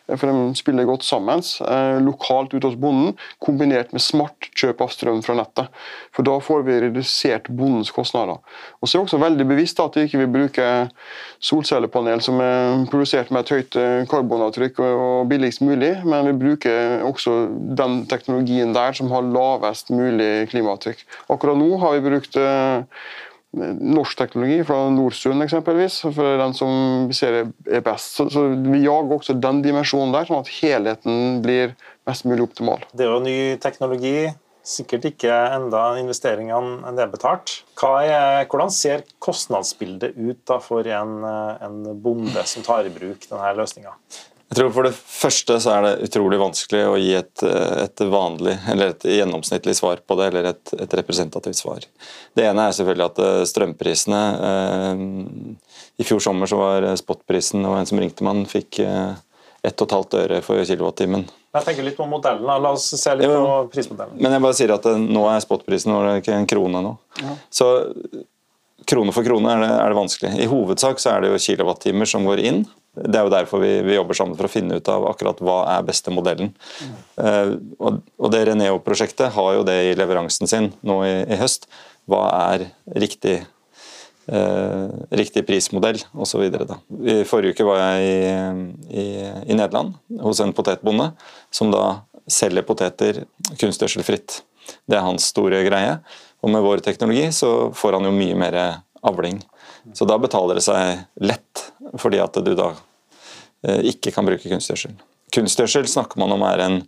Eh, 0.08 0.18
For 0.18 0.30
de 0.30 0.56
spiller 0.60 0.88
godt 0.88 1.06
sammen. 1.06 1.44
Eh, 1.44 1.98
lokalt 2.04 2.54
ute 2.54 2.68
hos 2.68 2.78
bonden, 2.80 3.16
kombinert 3.44 3.94
med 3.94 4.04
smart 4.04 4.50
kjøp 4.56 4.84
av 4.84 4.92
strøm 4.94 5.24
fra 5.26 5.36
nettet. 5.40 5.72
For 6.16 6.24
Da 6.24 6.38
får 6.40 6.64
vi 6.68 6.80
redusert 6.86 7.50
bondens 7.50 7.92
kostnader. 7.92 8.40
Og 8.82 8.88
så 8.88 8.98
er 8.98 9.02
jeg 9.02 9.08
også 9.08 9.22
veldig 9.24 9.48
bevisst 9.48 9.80
at 9.80 9.96
vi 9.96 10.06
ikke 10.08 10.24
vil 10.24 10.32
bruke 10.34 10.70
solcellepanel 11.44 12.22
som 12.22 12.40
er 12.44 12.86
produsert 12.92 13.32
med 13.32 13.44
et 13.44 13.54
høyt 13.56 13.80
eh, 13.80 14.06
karbonavtrykk 14.10 14.80
og 14.84 15.28
billigst 15.30 15.62
mulig, 15.66 15.96
men 16.06 16.32
vi 16.32 16.38
bruker 16.46 17.04
også 17.08 17.36
den 17.78 18.04
teknologien 18.12 18.74
der 18.76 18.96
som 18.98 19.12
har 19.12 19.28
lavest 19.28 19.92
mulig 19.94 20.50
klimaavtrykk. 20.54 21.06
Akkurat 21.30 21.60
nå 21.60 21.78
har 21.82 21.98
vi 21.98 22.10
brukt 22.10 22.38
norsk 23.54 24.18
teknologi 24.18 24.64
fra 24.66 24.78
Nordsund 24.90 25.46
eksempelvis, 25.46 26.00
for 26.16 26.38
den 26.42 26.56
som 26.58 27.08
vi 27.10 27.18
ser 27.18 27.40
er- 27.44 27.84
best. 27.86 28.16
Så, 28.18 28.30
så 28.34 28.48
Vi 28.56 28.84
jager 28.84 29.18
også 29.18 29.36
den 29.40 29.62
dimensjonen 29.62 30.14
der, 30.16 30.26
sånn 30.26 30.42
at 30.42 30.54
helheten 30.62 31.42
blir 31.44 31.76
mest 32.08 32.26
mulig 32.26 32.48
optimal. 32.48 32.82
Det 32.94 33.06
er 33.06 33.14
jo 33.14 33.22
ny 33.24 33.38
teknologi. 33.62 34.32
Sikkert 34.64 35.04
ikke 35.10 35.28
enda 35.58 35.98
investeringene 36.00 36.94
det 36.96 37.04
er 37.04 37.10
hvordan 38.48 38.72
ser 38.72 39.04
kostnadsbildet 39.20 40.16
ut 40.16 40.54
for 40.64 40.88
en, 40.88 41.18
en 41.28 41.82
bonde 42.00 42.46
som 42.48 42.64
tar 42.64 42.88
i 42.88 42.94
bruk 42.96 43.28
denne 43.28 43.52
løsninga? 43.60 43.92
Jeg 44.54 44.60
tror 44.60 44.74
For 44.76 44.86
det 44.86 44.94
første 44.94 45.56
så 45.64 45.72
er 45.74 45.86
det 45.88 46.08
utrolig 46.12 46.38
vanskelig 46.38 46.82
å 46.86 46.98
gi 47.02 47.16
et, 47.18 47.42
et 47.42 48.02
vanlig, 48.06 48.54
eller 48.70 48.92
et 48.94 49.06
gjennomsnittlig 49.10 49.74
svar 49.80 50.04
på 50.06 50.18
det, 50.20 50.28
eller 50.30 50.50
et, 50.52 50.74
et 50.78 50.94
representativt 51.00 51.58
svar. 51.58 51.88
Det 52.38 52.46
ene 52.46 52.68
er 52.70 52.76
selvfølgelig 52.78 53.08
at 53.08 53.22
eh, 53.26 53.38
strømprisene 53.50 54.20
eh, 54.50 55.02
I 55.98 56.06
fjor 56.06 56.22
sommer 56.22 56.52
så 56.52 56.60
var 56.60 56.86
spotprisen, 57.02 57.66
og 57.66 57.80
en 57.80 57.90
som 57.90 58.02
ringte 58.04 58.28
meg, 58.28 58.44
fikk 58.52 58.84
eh, 58.86 59.16
1,5 59.66 60.20
øre 60.22 60.44
for 60.46 60.62
kilowattimen. 60.70 61.26
Jeg 61.58 61.68
tenker 61.72 61.90
litt 61.90 61.98
på 61.98 62.06
modellen. 62.12 62.46
La 62.46 62.76
oss 62.76 62.92
se 62.94 63.16
litt 63.18 63.26
Jo. 63.26 63.40
på 63.42 63.58
prismodellen. 63.74 64.22
Men 64.22 64.38
jeg 64.38 64.46
bare 64.46 64.60
sier 64.60 64.76
at 64.78 64.86
eh, 64.92 65.02
nå 65.02 65.26
er 65.34 65.42
spotprisen 65.48 65.96
nå 65.96 66.04
er 66.04 66.12
det 66.12 66.22
ikke 66.28 66.38
en 66.38 66.50
krone 66.54 66.86
nå. 66.92 66.94
Så 67.50 67.72
krone 68.86 69.18
for 69.18 69.26
krone 69.26 69.50
er 69.50 69.66
det, 69.66 69.74
er 69.80 69.90
det 69.96 70.02
vanskelig. 70.04 70.36
I 70.46 70.50
hovedsak 70.52 71.02
så 71.02 71.16
er 71.16 71.26
det 71.26 71.34
jo 71.34 71.42
kilowattimer 71.42 72.14
som 72.14 72.30
går 72.30 72.46
inn. 72.46 72.64
Det 72.94 73.18
er 73.18 73.26
jo 73.26 73.34
derfor 73.34 73.62
vi, 73.64 73.72
vi 73.82 73.96
jobber 73.96 74.18
sammen 74.18 74.38
for 74.38 74.46
å 74.46 74.52
finne 74.54 74.78
ut 74.78 74.90
av 74.92 75.08
akkurat 75.10 75.40
hva 75.42 75.58
er 75.74 75.88
beste 75.88 76.14
modellen. 76.14 76.52
Eh, 77.18 77.56
og, 77.82 78.28
det 78.34 78.44
Reneo-prosjektet 78.52 79.34
har 79.34 79.50
jo 79.58 79.66
det 79.66 79.80
i 79.90 79.96
leveransen 79.98 80.50
sin 80.50 80.70
nå 80.86 81.00
i, 81.08 81.16
i 81.26 81.40
høst. 81.40 81.66
Hva 82.10 82.22
er 82.54 82.68
riktig, 83.02 83.40
eh, 84.30 84.94
riktig 85.10 85.46
prismodell 85.48 86.04
osv. 86.14 86.46
I 86.46 87.18
forrige 87.26 87.58
uke 87.58 87.68
var 87.68 87.82
jeg 87.82 88.06
i, 88.12 88.18
i, 88.94 89.08
i 89.50 89.58
Nederland 89.58 89.98
hos 90.22 90.44
en 90.44 90.54
potetbonde 90.54 91.16
som 91.50 91.74
da 91.74 92.04
selger 92.30 92.68
poteter 92.68 93.24
kunstgjødselfritt. 93.58 94.44
Det 94.86 95.00
er 95.00 95.08
hans 95.08 95.32
store 95.34 95.66
greie. 95.66 95.98
Og 96.44 96.52
med 96.54 96.62
vår 96.62 96.84
teknologi 96.86 97.26
så 97.34 97.72
får 97.74 97.98
han 97.98 98.06
jo 98.12 98.14
mye 98.14 98.38
mer 98.38 98.60
avling. 99.04 99.42
Så 99.94 100.08
da 100.08 100.18
betaler 100.22 100.58
det 100.58 100.64
seg 100.66 101.04
lett, 101.20 101.66
fordi 102.00 102.22
at 102.24 102.40
du 102.40 102.54
da 102.56 102.72
eh, 103.68 103.84
ikke 103.92 104.14
kan 104.16 104.28
bruke 104.28 104.48
kunstgjødsel. 104.48 104.96
Kunstgjødsel 105.34 105.90
snakker 105.90 106.22
man 106.22 106.36
om 106.36 106.46
er 106.48 106.64
en 106.64 106.80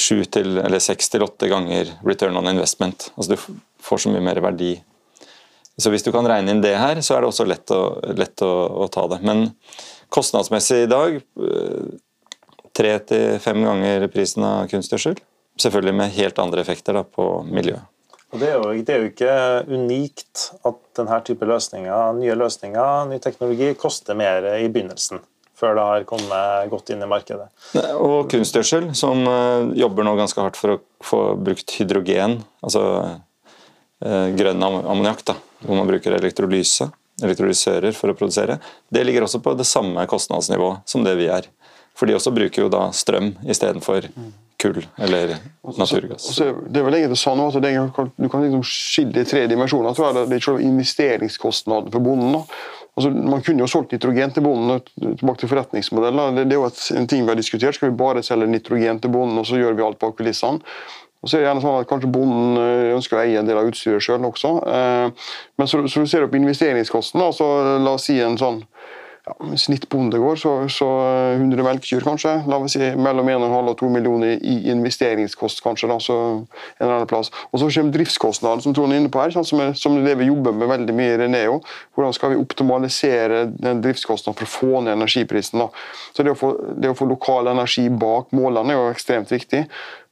sju 0.00 0.22
til 0.32 0.58
eller 0.62 0.80
seks 0.80 1.10
til 1.12 1.24
åtte 1.26 1.48
ganger 1.50 1.90
return 2.06 2.38
on 2.40 2.48
investment. 2.48 3.10
Altså 3.18 3.34
du 3.34 3.60
får 3.84 4.04
så 4.04 4.12
mye 4.12 4.24
mer 4.24 4.40
verdi. 4.44 4.78
Så 5.76 5.90
hvis 5.90 6.06
du 6.06 6.12
kan 6.14 6.26
regne 6.28 6.54
inn 6.54 6.62
det 6.64 6.76
her, 6.78 7.00
så 7.02 7.16
er 7.16 7.24
det 7.24 7.28
også 7.32 7.44
lett 7.50 7.72
å, 7.74 7.82
lett 8.14 8.44
å, 8.46 8.52
å 8.84 8.88
ta 8.92 9.08
det. 9.10 9.18
Men 9.26 9.48
kostnadsmessig 10.14 10.84
i 10.84 10.90
dag 10.90 11.18
tre 12.74 12.94
til 13.08 13.40
fem 13.42 13.62
ganger 13.64 14.06
prisen 14.12 14.46
av 14.46 14.68
kunstgjødsel. 14.70 15.18
Selvfølgelig 15.60 15.96
med 15.98 16.14
helt 16.16 16.38
andre 16.42 16.62
effekter 16.64 16.96
da, 16.96 17.04
på 17.06 17.26
miljøet. 17.46 17.86
Og 18.34 18.40
det 18.42 18.48
er, 18.50 18.56
jo, 18.58 18.70
det 18.82 18.90
er, 18.90 19.02
jo, 19.04 19.10
ikke 19.12 19.34
unikt 19.70 20.40
at 20.66 20.78
denne 20.98 21.20
type 21.22 21.46
løsninger, 21.46 22.16
nye 22.18 22.34
løsninger, 22.34 23.06
ny 23.12 23.20
teknologi, 23.22 23.68
koster 23.78 24.18
mer 24.18 24.48
i 24.58 24.66
begynnelsen. 24.66 25.22
Før 25.54 25.78
det 25.78 25.84
har 25.86 26.06
kommet 26.08 26.66
godt 26.72 26.90
inn 26.90 27.04
i 27.04 27.08
markedet. 27.08 27.46
Og 27.94 28.26
kunstgjødsel, 28.32 28.90
som 28.98 29.22
uh, 29.30 29.70
jobber 29.78 30.02
nå 30.02 30.16
ganske 30.18 30.42
hardt 30.42 30.58
for 30.58 30.74
å 30.74 30.80
få 31.06 31.22
brukt 31.38 31.76
hydrogen, 31.78 32.40
altså 32.66 32.82
uh, 33.06 34.28
grønn 34.34 34.66
ammoniakk, 34.66 35.30
hvor 35.62 35.78
man 35.78 35.86
bruker 35.86 36.18
elektrolyse, 36.18 36.90
elektrolysører 37.22 37.94
for 37.94 38.10
å 38.10 38.18
produsere, 38.18 38.58
det 38.90 39.06
ligger 39.06 39.28
også 39.28 39.38
på 39.44 39.54
det 39.54 39.68
samme 39.70 40.08
kostnadsnivå 40.10 40.80
som 40.90 41.06
det 41.06 41.14
vi 41.22 41.30
er. 41.30 41.46
For 41.94 42.10
de 42.10 42.18
også 42.18 42.34
bruker 42.34 42.66
jo 42.66 42.72
da 42.72 42.88
strøm 42.90 43.36
istedenfor 43.46 44.10
mm 44.10 44.32
kull 44.64 44.80
eller 45.06 45.36
naturgass. 45.62 46.30
Også, 46.32 46.48
det 46.66 46.80
er 46.80 46.86
vel 46.88 46.98
egentlig 46.98 47.20
sånn 47.20 47.42
at 47.44 47.58
det, 47.62 47.74
Du 48.16 48.30
kan 48.32 48.44
liksom 48.44 48.64
skille 48.66 49.22
i 49.22 49.28
tre 49.28 49.44
dimensjoner. 49.50 49.94
tror 49.94 50.10
jeg 50.10 50.30
Det 50.30 50.40
er 50.40 50.48
selve 50.48 50.64
investeringskostnaden 50.64 51.92
for 51.92 52.04
bonden. 52.04 52.42
Altså, 52.94 53.10
man 53.10 53.42
kunne 53.42 53.64
jo 53.64 53.70
solgt 53.70 53.92
nitrogen 53.92 54.34
til 54.34 54.42
bonden. 54.42 54.82
tilbake 55.18 55.42
til 55.42 55.50
forretningsmodellen. 55.50 56.36
Det, 56.36 56.44
det, 56.48 56.56
er 56.56 56.62
jo 56.62 56.68
et, 56.68 56.82
en 56.98 57.08
ting 57.10 57.24
vi 57.24 57.32
har 57.32 57.40
diskutert. 57.40 57.74
Skal 57.74 57.90
vi 57.90 57.96
bare 57.98 58.22
selge 58.22 58.46
nitrogen 58.46 59.00
til 59.00 59.10
bonden, 59.10 59.38
og 59.38 59.46
så 59.46 59.58
gjør 59.58 59.74
vi 59.74 59.86
alt 59.86 59.98
bak 59.98 60.16
kulissene? 60.18 60.62
Og 61.24 61.30
så 61.30 61.38
er 61.38 61.40
det 61.40 61.46
gjerne 61.48 61.64
sånn 61.64 61.78
at 61.80 61.88
Kanskje 61.88 62.12
bonden 62.12 62.58
eh, 62.60 62.90
ønsker 62.92 63.16
å 63.16 63.22
eie 63.22 63.40
en 63.40 63.48
del 63.48 63.56
av 63.56 63.70
utstyret 63.70 64.04
sjøl 64.04 64.26
også. 64.28 64.58
Eh, 64.68 65.30
men 65.56 65.70
så, 65.70 65.80
så 65.88 66.04
du 66.04 66.10
ser 66.10 66.26
på 66.28 66.36
investeringskosten. 66.36 67.22
Altså, 67.24 67.48
la 67.80 67.94
oss 67.96 68.04
si 68.10 68.18
en 68.20 68.36
sånn 68.38 68.60
ja, 69.24 69.56
snitt 69.56 69.88
bondegård, 69.88 70.38
så, 70.38 70.68
så 70.68 70.86
100 71.32 71.58
eh, 71.58 71.64
melkekyr 71.64 72.04
kanskje. 72.04 72.34
La 72.50 72.58
oss 72.60 72.74
si 72.76 72.90
mellom 73.00 73.28
1,5 73.32 73.70
og 73.72 73.78
2 73.80 73.88
millioner 73.94 74.34
i 74.36 74.56
investeringskost, 74.72 75.62
kanskje. 75.64 75.88
da, 75.88 75.96
så 76.02 76.18
en 76.18 76.44
eller 76.78 76.96
annen 76.98 77.08
plass. 77.08 77.32
Og 77.50 77.62
så 77.62 77.70
kommer 77.72 77.94
driftskostnaden, 77.96 78.64
som 78.64 78.76
Trond 78.76 78.92
er 78.92 79.00
inne 79.00 79.12
på 79.12 79.22
her, 79.22 79.32
som, 79.32 79.62
er, 79.64 79.72
som 79.80 79.96
det 80.04 80.18
vi 80.20 80.28
jobber 80.28 80.52
med 80.52 80.68
veldig 80.74 80.96
mye 80.98 81.14
i 81.14 81.18
Reneo. 81.22 81.58
Hvordan 81.96 82.16
skal 82.16 82.34
vi 82.34 82.40
optimalisere 82.42 83.46
den 83.54 83.80
driftskostnaden 83.84 84.36
for 84.42 84.48
å 84.48 84.54
få 84.58 84.84
ned 84.84 84.98
energiprisen? 84.98 85.64
da. 85.64 85.70
Så 86.12 86.22
Det 86.22 86.36
å 86.36 86.38
få, 86.38 86.54
det 86.76 86.92
å 86.92 86.98
få 86.98 87.08
lokal 87.08 87.48
energi 87.54 87.88
bak 87.88 88.32
målene 88.36 88.74
er 88.74 88.80
jo 88.80 88.92
ekstremt 88.92 89.32
viktig. 89.32 89.64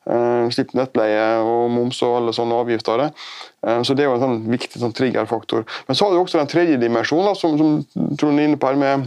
Uh, 0.03 0.49
Slippe 0.51 0.75
nettleie 0.75 1.27
og 1.47 1.69
moms 1.71 2.01
og 2.03 2.17
alle 2.19 2.33
sånne 2.35 2.57
avgifter. 2.65 3.05
Det. 3.05 3.27
Uh, 3.63 3.81
så 3.87 3.95
Det 3.95 4.03
er 4.03 4.11
jo 4.11 4.17
en 4.17 4.25
sånn 4.25 4.41
viktig 4.51 4.83
sånn 4.83 4.95
triggerfaktor. 4.99 5.67
Men 5.87 5.99
så 5.99 6.09
har 6.09 6.15
du 6.15 6.23
også 6.23 6.41
den 6.41 6.51
tredje 6.51 6.81
dimensjonen, 6.83 7.37
som, 7.39 7.55
som 7.61 8.17
Trond 8.19 8.41
er 8.41 8.51
inne 8.51 8.59
på 8.59 8.73
her 8.73 8.81
med 8.81 9.07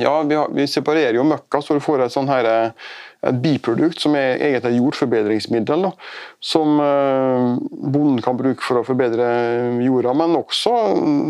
ja, 0.00 0.12
vi, 0.24 0.36
har, 0.36 0.52
vi, 0.52 0.64
separerer 0.68 1.18
jo 1.18 1.24
møkka, 1.28 1.60
så 1.60 1.76
du 1.76 1.82
får 1.84 2.06
et 2.06 2.14
sånn 2.14 2.30
her 2.30 2.48
uh, 2.48 2.92
et 3.22 3.38
biprodukt 3.42 4.02
som 4.02 4.16
er 4.18 4.40
egentlig 4.42 4.80
jordforbedringsmiddel. 4.80 5.86
Da, 5.86 5.90
som 6.42 6.80
eh, 6.82 7.46
bonden 7.70 8.18
kan 8.24 8.38
bruke 8.38 8.64
for 8.66 8.80
å 8.80 8.84
forbedre 8.86 9.28
jorda, 9.84 10.14
men 10.18 10.34
også 10.40 10.74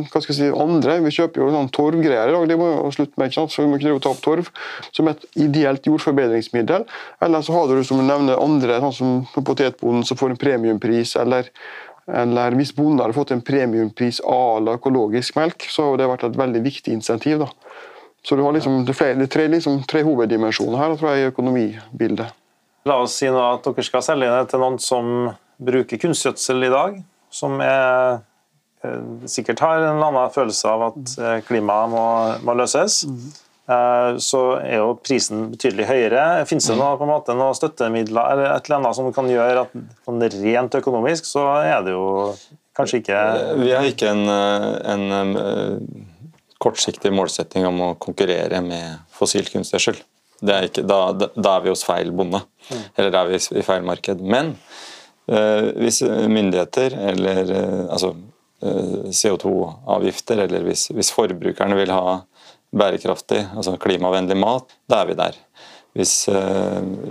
hva 0.08 0.22
skal 0.22 0.32
jeg 0.32 0.38
si, 0.38 0.48
andre. 0.64 0.98
Vi 1.04 1.14
kjøper 1.18 1.44
jo 1.44 1.50
sånn 1.52 1.70
torvgreier 1.74 2.32
i 2.32 2.36
dag, 2.36 2.48
det 2.48 2.58
må 2.60 2.70
jo 2.72 2.88
slutte 2.96 3.20
med, 3.20 3.28
ikke 3.28 3.42
sant? 3.42 3.54
så 3.54 3.66
vi 3.66 3.70
må 3.70 3.80
ikke 3.80 4.00
ta 4.02 4.14
opp 4.14 4.24
torv 4.24 4.50
som 4.90 5.12
et 5.12 5.28
ideelt 5.36 5.86
jordforbedringsmiddel. 5.90 6.88
Eller 7.24 7.44
så 7.44 7.56
har 7.58 7.68
du 7.68 7.84
som 7.86 8.00
du 8.00 8.06
nevner 8.08 8.40
andre, 8.40 8.80
sånn 8.86 8.98
som 8.98 9.44
potetbonden 9.44 10.08
som 10.08 10.20
får 10.20 10.34
en 10.34 10.44
premiumpris, 10.46 11.16
eller 11.20 11.52
eller 12.10 12.56
hvis 12.58 12.72
bonden 12.74 12.98
hadde 12.98 13.14
fått 13.14 13.30
en 13.30 13.44
premiumpris 13.46 14.18
à 14.26 14.58
la 14.58 14.74
økologisk 14.74 15.36
melk, 15.38 15.68
så 15.70 15.86
hadde 15.86 16.02
det 16.02 16.08
vært 16.10 16.24
et 16.26 16.38
veldig 16.40 16.62
viktig 16.64 16.96
insentiv. 16.96 17.44
da. 17.44 17.46
Så 18.22 18.36
du 18.36 18.42
har 18.42 18.54
liksom, 18.54 18.84
det 18.86 18.94
er 18.94 19.26
tre, 19.26 19.48
liksom, 19.50 19.80
tre 19.88 20.04
hoveddimensjoner 20.06 20.78
her 20.78 20.94
tror 20.94 21.12
jeg, 21.12 21.22
i 21.24 21.30
økonomibildet. 21.32 22.34
La 22.86 22.98
oss 23.02 23.16
si 23.18 23.30
nå 23.30 23.38
at 23.38 23.66
dere 23.66 23.86
skal 23.86 24.02
selge 24.02 24.30
det 24.30 24.50
til 24.50 24.62
noen 24.62 24.78
som 24.82 25.08
bruker 25.62 26.00
kunstgjødsel 26.02 26.66
i 26.66 26.70
dag, 26.70 27.00
som 27.34 27.60
er, 27.62 28.22
eh, 28.82 29.00
sikkert 29.30 29.62
har 29.62 29.78
en 29.80 29.96
eller 29.96 30.10
annen 30.10 30.34
følelse 30.34 30.70
av 30.70 30.84
at 30.90 31.14
eh, 31.18 31.40
klimaet 31.46 31.90
må, 31.90 32.04
må 32.46 32.58
løses. 32.58 33.02
Mm. 33.06 33.32
Så 34.20 34.38
er 34.58 34.80
jo 34.82 34.96
prisen 35.00 35.44
betydelig 35.52 35.86
høyere. 35.86 36.22
Fins 36.50 36.66
det 36.66 36.74
noe, 36.76 36.96
på 36.98 37.06
en 37.06 37.12
måte, 37.12 37.32
noen 37.38 37.54
støttemidler 37.56 38.34
eller 38.34 38.48
et 38.50 38.66
eller 38.66 38.80
annet 38.80 38.98
som 38.98 39.06
kan 39.14 39.30
gjøre 39.30 39.62
at 39.62 39.76
sånn 40.02 40.24
rent 40.42 40.74
økonomisk, 40.76 41.28
så 41.30 41.46
er 41.62 41.86
det 41.86 41.94
jo 41.94 42.02
kanskje 42.76 43.00
ikke 43.00 43.20
Vi 43.62 43.70
har 43.70 43.86
ikke 43.86 44.10
en, 44.10 44.26
en 44.26 45.06
kortsiktig 46.62 47.12
målsetting 47.14 47.66
om 47.68 47.80
å 47.84 47.92
konkurrere 48.00 48.62
med 48.64 49.02
fossil 49.14 49.48
kunstgjødsel. 49.50 50.00
Da, 50.42 50.58
da, 50.74 51.50
er 51.54 51.62
vi 51.62 51.70
hos 51.70 51.84
feil 51.86 52.10
bonde, 52.18 52.40
mm. 52.66 52.82
eller 52.98 53.18
er 53.20 53.28
vi 53.30 53.38
i 53.60 53.64
feil 53.66 53.84
marked. 53.86 54.22
Men 54.22 54.56
eh, 55.30 55.68
hvis 55.78 56.02
myndigheter 56.02 56.96
eller 57.12 57.52
eh, 57.54 57.84
altså, 57.86 58.14
eh, 58.64 59.12
CO2-avgifter, 59.14 60.42
eller 60.46 60.66
hvis, 60.66 60.88
hvis, 60.94 61.12
forbrukerne 61.14 61.78
vil 61.78 61.94
ha 61.94 62.18
bærekraftig, 62.74 63.44
altså 63.52 63.76
klimavennlig 63.78 64.38
mat, 64.40 64.74
da 64.90 65.02
er 65.02 65.12
vi 65.12 65.18
der. 65.20 65.38
Hvis, 65.92 66.14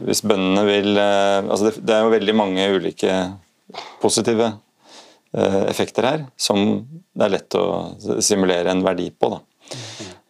hvis 0.07 0.23
bøndene 0.25 0.63
vil 0.65 0.97
altså 0.97 1.67
det, 1.67 1.83
det 1.85 1.93
er 1.93 1.99
jo 2.01 2.13
veldig 2.15 2.33
mange 2.33 2.63
ulike 2.73 3.13
positive 4.01 4.47
Eh, 4.49 4.70
effekter 5.31 6.03
her 6.03 6.23
som 6.35 6.81
det 7.15 7.23
er 7.27 7.33
lett 7.37 7.55
å 7.55 7.65
simulere 8.19 8.73
en 8.73 8.83
verdi 8.83 9.07
på. 9.15 9.29
Da. 9.31 9.39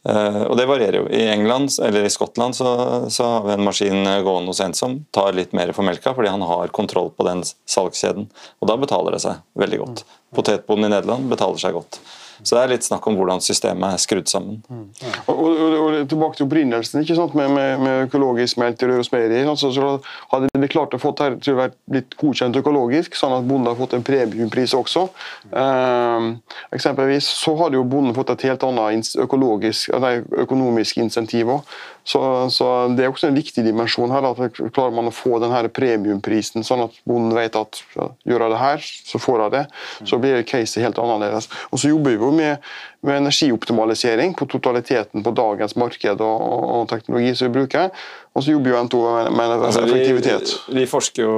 Uh, 0.02 0.44
og 0.50 0.56
Det 0.58 0.66
varierer 0.66 0.98
jo. 0.98 1.10
I 1.14 1.28
England 1.30 1.70
eller 1.86 2.06
i 2.06 2.10
Skottland 2.10 2.58
så, 2.58 2.70
så, 3.10 3.28
har 3.36 3.44
vi 3.46 3.54
en 3.54 3.66
maskin 3.66 4.02
gående 4.26 4.50
hos 4.50 4.62
en 4.66 4.74
som 4.78 4.98
tar 5.14 5.34
litt 5.38 5.54
mer 5.58 5.74
for 5.78 5.86
melka, 5.86 6.16
fordi 6.18 6.32
han 6.34 6.42
har 6.46 6.74
kontroll 6.74 7.12
på 7.14 7.26
den 7.28 7.44
salgskjeden. 7.46 8.26
Og 8.62 8.70
Da 8.70 8.78
betaler 8.82 9.18
det 9.18 9.22
seg 9.26 9.42
veldig 9.62 9.82
godt. 9.84 10.04
Potetbonden 10.34 10.90
i 10.90 10.96
Nederland 10.96 11.30
betaler 11.30 11.62
seg 11.62 11.78
godt. 11.78 12.02
Så 12.44 12.56
det 12.58 12.62
er 12.62 12.72
litt 12.74 12.86
snakk 12.86 13.06
om 13.10 13.18
hvordan 13.20 13.42
systemet 13.44 13.96
er 13.96 14.02
skrudd 14.02 14.30
sammen. 14.32 14.62
Mm. 14.70 14.86
Og, 15.30 15.42
og, 15.42 15.76
og, 15.82 15.98
Tilbake 16.12 16.40
til 16.40 16.48
opprinnelsen 16.48 17.04
ikke 17.04 17.18
sant? 17.18 17.36
Med, 17.38 17.52
med, 17.54 17.84
med 17.84 18.06
økologisk 18.08 18.58
melk 18.62 18.80
til 18.82 18.92
Røros 18.92 19.12
Meieri. 19.14 19.44
Så, 19.60 19.72
så 19.76 19.92
hadde 20.34 20.50
vi 20.64 20.72
klart 20.72 20.96
å 20.98 21.02
få 21.02 21.14
det 21.20 21.30
til 21.46 21.56
å 21.56 21.62
være 21.62 21.76
litt 21.94 22.18
godkjent 22.20 22.58
økologisk, 22.62 23.16
sånn 23.18 23.36
at 23.38 23.48
bonden 23.48 23.72
har 23.72 23.80
fått 23.80 23.96
en 23.98 24.06
premiumpris 24.06 24.74
også. 24.78 25.08
Um, 25.52 26.34
eksempelvis 26.74 27.30
så 27.42 27.56
hadde 27.62 27.80
jo 27.80 27.88
bonden 27.88 28.18
fått 28.18 28.34
et 28.36 28.48
helt 28.50 28.66
annet 28.68 29.16
økonomisk 29.22 31.02
insentiv 31.04 31.56
òg. 31.58 31.74
Så, 32.04 32.50
så, 32.50 32.68
Det 32.98 33.06
er 33.06 33.12
også 33.12 33.30
en 33.30 33.38
viktig 33.38 33.64
dimensjon 33.66 34.12
her. 34.14 34.26
at 34.32 34.58
Klarer 34.74 34.94
man 34.96 35.10
å 35.10 35.14
få 35.14 35.38
denne 35.42 35.62
premiumprisen, 35.74 36.66
sånn 36.66 36.86
at 36.88 36.98
bonden 37.08 37.36
vet 37.38 37.58
at 37.60 37.82
ja, 37.96 38.10
gjør 38.28 38.46
jeg 38.46 38.54
det 38.54 38.62
her, 38.62 38.88
så 39.12 39.22
får 39.22 39.44
jeg 39.46 39.54
det, 39.56 39.64
så 40.10 40.20
blir 40.22 40.48
caset 40.48 40.86
helt 40.86 41.02
annerledes. 41.02 41.50
Og 41.70 41.82
Så 41.82 41.92
jobber 41.94 42.16
vi 42.16 42.26
jo 42.26 42.32
med, 42.36 42.72
med 43.06 43.22
energioptimalisering 43.22 44.34
på 44.38 44.48
totaliteten 44.50 45.26
på 45.26 45.36
dagens 45.38 45.78
marked 45.78 46.26
og, 46.26 46.44
og 46.82 46.90
teknologi 46.90 47.36
som 47.38 47.50
vi 47.50 47.60
bruker. 47.62 47.92
Og 48.34 48.46
så 48.46 48.56
jobber 48.56 48.74
jo 48.74 48.84
N2 48.86 49.02
med, 49.06 49.32
med 49.38 49.56
altså, 49.58 49.86
effektivitet. 49.86 50.56
Vi, 50.68 50.80
vi, 50.80 50.86
forsker 50.90 51.26
jo, 51.26 51.34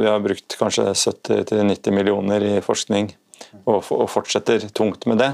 vi 0.00 0.08
har 0.08 0.22
brukt 0.24 0.56
kanskje 0.58 0.88
70-90 0.92 1.94
millioner 1.94 2.44
i 2.44 2.56
forskning, 2.64 3.12
og, 3.64 3.84
og, 3.94 4.08
fortsetter 4.10 4.66
tungt 4.74 5.06
med 5.10 5.22
det. 5.22 5.32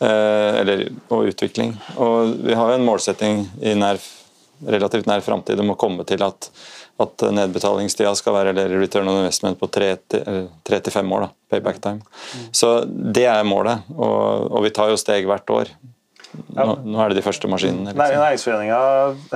Eh, 0.00 0.60
eller, 0.60 0.86
og 1.08 1.30
utvikling. 1.30 1.72
Og 1.96 2.34
vi 2.44 2.56
har 2.56 2.72
jo 2.72 2.78
en 2.78 2.84
målsetting 2.84 3.46
i 3.64 3.72
nær, 3.78 4.00
relativt 4.66 5.08
nær 5.08 5.24
framtid 5.24 5.60
om 5.62 5.72
å 5.72 5.78
komme 5.80 6.04
til 6.08 6.24
at 6.26 6.50
at 6.96 7.26
nedbetalingstida 7.28 8.14
skal 8.16 8.32
være 8.38 8.52
eller 8.54 8.72
return 8.80 9.08
on 9.10 9.18
investment 9.20 9.58
på 9.60 9.68
tre 9.68 9.90
til 10.08 10.92
fem 10.92 11.10
år. 11.12 11.26
da, 11.26 11.28
payback 11.52 11.80
time. 11.84 12.00
Mm. 12.00 12.46
Så 12.52 12.70
Det 12.86 13.26
er 13.28 13.42
målet, 13.44 13.84
og, 13.96 14.48
og, 14.50 14.62
vi 14.64 14.70
tar 14.70 14.88
jo 14.88 14.96
steg 14.96 15.28
hvert 15.28 15.50
år. 15.52 15.72
Nå, 16.56 16.66
nå 16.84 17.00
er 17.00 17.12
det 17.12 17.20
de 17.20 17.24
første 17.24 17.48
maskinene. 17.48 17.92
Liksom. 17.92 18.20
Næringsforeninga 18.20 18.80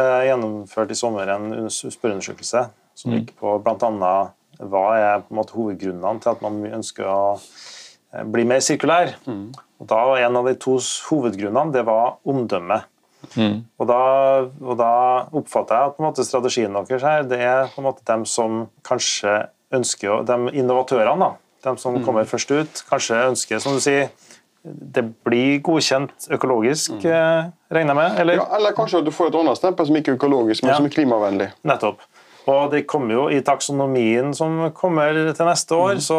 eh, 0.02 0.24
gjennomførte 0.28 0.96
i 0.96 1.00
sommer 1.00 1.32
en 1.36 1.68
spørreundersøkelse 1.70 2.64
som 2.96 3.12
mm. 3.12 3.18
gikk 3.18 3.34
på 3.40 3.54
bl.a. 3.64 4.14
hva 4.60 4.84
er 4.96 5.22
på 5.24 5.32
en 5.32 5.40
måte 5.40 5.56
hovedgrunnene 5.56 6.20
til 6.20 6.32
at 6.32 6.44
man 6.44 6.60
ønsker 6.80 7.08
å 7.08 7.20
eh, 7.36 8.24
bli 8.24 8.48
mer 8.48 8.64
sirkulær. 8.64 9.14
Mm. 9.28 9.50
Og 9.80 9.88
da 9.88 10.00
var 10.10 10.20
En 10.20 10.36
av 10.36 10.48
de 10.48 10.54
to 10.60 10.76
hovedgrunnene 11.08 11.72
det 11.72 11.84
var 11.88 12.18
omdømme. 12.28 12.82
Mm. 13.36 13.60
Og, 13.78 13.86
da, 13.88 14.00
og, 14.64 14.74
da, 14.80 14.92
oppfatter 15.36 15.76
jeg 15.76 15.90
at 15.90 15.96
på 15.96 16.02
en 16.02 16.08
måte 16.08 16.24
strategien 16.24 16.76
deres 16.76 17.04
her, 17.04 17.24
det 17.28 17.40
er 17.44 17.68
på 17.72 17.82
en 17.82 17.88
måte 17.90 18.04
dem 18.08 18.24
som 18.28 18.64
kanskje 18.86 19.46
ønsker 19.76 20.14
å 20.14 20.22
De 20.26 20.38
innovatørene, 20.56 21.20
da, 21.20 21.68
de 21.68 21.76
som 21.78 21.94
mm. 21.94 22.04
kommer 22.06 22.28
først 22.28 22.50
ut, 22.50 22.82
kanskje 22.88 23.20
ønsker, 23.28 23.60
som 23.62 23.76
du 23.76 23.82
sier 23.84 24.08
det 24.62 25.02
blir 25.24 25.60
godkjent 25.64 26.26
økologisk, 26.36 26.98
mm. 27.00 27.06
Eh, 27.08 27.46
regner 27.72 27.94
jeg 27.94 27.98
med? 28.00 28.18
Eller? 28.20 28.40
Ja, 28.42 28.48
eller 28.58 28.74
kanskje 28.76 29.00
at 29.00 29.06
du 29.06 29.12
får 29.14 29.30
et 29.30 29.38
annet 29.40 29.56
stempel 29.56 29.88
som 29.88 29.96
ikke 29.96 30.12
er 30.12 30.18
økologisk, 30.18 30.64
men 30.64 30.74
ja. 30.74 30.76
som 30.76 30.88
er 30.88 30.92
klimavennlig. 30.92 31.48
Nettopp. 31.64 32.04
Og 32.50 32.72
det 32.72 32.84
kommer 32.90 33.14
jo 33.14 33.24
I 33.32 33.40
taksonomien 33.46 34.32
som 34.36 34.58
kommer 34.76 35.14
til 35.30 35.48
neste 35.48 35.76
år, 35.76 35.96
mm. 35.98 36.04
så 36.04 36.18